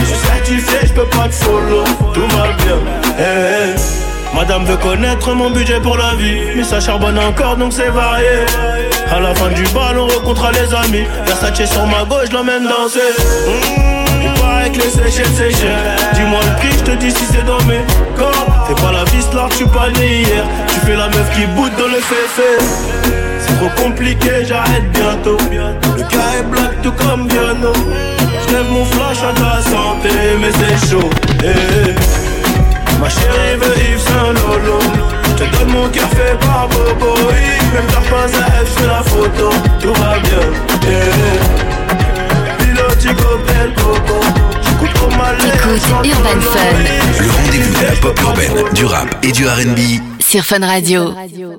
Je 0.00 0.04
suis 0.06 0.26
certifié, 0.26 0.78
je 0.84 0.92
peux 0.94 1.04
pas 1.18 1.28
te 1.28 1.34
follow. 1.34 1.84
Tout 2.14 2.26
va 2.34 2.46
bien. 2.64 2.78
eh. 3.18 4.15
Madame 4.36 4.66
veut 4.66 4.76
connaître 4.76 5.32
mon 5.34 5.50
budget 5.50 5.80
pour 5.80 5.96
la 5.96 6.14
vie 6.14 6.40
Mais 6.54 6.62
ça 6.62 6.78
charbonne 6.78 7.18
encore 7.18 7.56
donc 7.56 7.72
c'est 7.72 7.88
varié. 7.88 8.44
À 9.10 9.18
la 9.18 9.34
fin 9.34 9.48
du 9.48 9.62
bal 9.74 9.98
on 9.98 10.06
rencontre 10.06 10.50
les 10.52 10.74
amis. 10.74 11.06
Versace 11.24 11.70
sur 11.70 11.86
ma 11.86 12.04
gauche, 12.04 12.30
l'emmène 12.32 12.64
danser. 12.64 13.00
Mmh, 13.46 14.22
Il 14.24 14.40
paraît 14.40 14.70
que 14.70 14.76
les 14.76 14.90
Seychelles 14.90 15.32
c'est 15.34 15.50
cher 15.50 15.78
Dis-moi 16.14 16.40
le 16.44 16.56
prix, 16.58 16.78
je 16.78 16.84
te 16.84 16.96
dis 16.96 17.10
si 17.10 17.24
c'est 17.24 17.46
dans 17.46 17.62
mes 17.64 17.80
cordes. 18.16 18.52
Fais 18.68 18.74
pas 18.74 18.92
la 18.92 19.04
vis 19.04 19.26
là, 19.34 19.48
suis 19.52 19.64
pas 19.64 19.88
né 19.98 20.18
hier. 20.20 20.44
Tu 20.68 20.80
fais 20.80 20.96
la 20.96 21.08
meuf 21.08 21.30
qui 21.34 21.46
boude 21.46 21.72
dans 21.78 21.88
le 21.88 22.00
féfé 22.00 22.58
C'est 23.40 23.56
trop 23.56 23.82
compliqué, 23.82 24.44
j'arrête 24.46 24.92
bientôt. 24.92 25.38
Le 25.50 26.02
cas 26.02 26.38
est 26.38 26.42
black 26.50 26.82
tout 26.82 26.92
comme 26.92 27.26
Viano. 27.26 27.72
Je 28.48 28.56
mon 28.70 28.84
flash 28.84 29.18
à 29.22 29.32
ta 29.32 29.62
santé 29.62 30.10
mais 30.40 30.50
c'est 30.52 30.90
chaud. 30.90 31.10
Eh, 31.42 31.46
eh. 31.46 32.25
Ma 33.00 33.08
chérie 33.08 33.56
veut 33.60 33.76
Yves 33.78 34.00
Saint 34.00 34.32
Lolo 34.32 34.78
Je 35.24 35.44
te 35.44 35.56
donne 35.56 35.68
mon 35.68 35.88
cœur 35.88 36.08
fait 36.10 36.38
par 36.40 36.68
Bobo 36.68 37.14
Yves, 37.30 37.74
Même 37.74 37.86
t'as 37.88 38.10
pas 38.10 38.24
à 38.24 38.58
elle, 38.58 38.66
je 38.78 38.86
la 38.86 39.02
photo 39.02 39.50
Tout 39.80 39.94
va 39.94 40.18
bien 40.20 40.44
yeah. 40.88 42.56
Piloti 42.58 43.08
cocktail 43.08 43.74
coco 43.76 44.20
J'écoute 44.62 44.94
trop 44.94 45.10
mal 45.10 45.36
Écoute 45.38 45.82
Urban 46.04 46.40
Fun 46.40 46.76
Le 47.20 47.30
rendez-vous 47.30 47.80
de 47.80 47.84
la 47.86 47.92
pop 48.00 48.20
urbaine, 48.20 48.72
du 48.74 48.84
rap 48.84 49.08
et 49.22 49.32
du 49.32 49.46
RB. 49.46 49.78
sur 50.20 50.44
Fun 50.44 50.64
Radio. 50.66 51.12
Radio. 51.12 51.52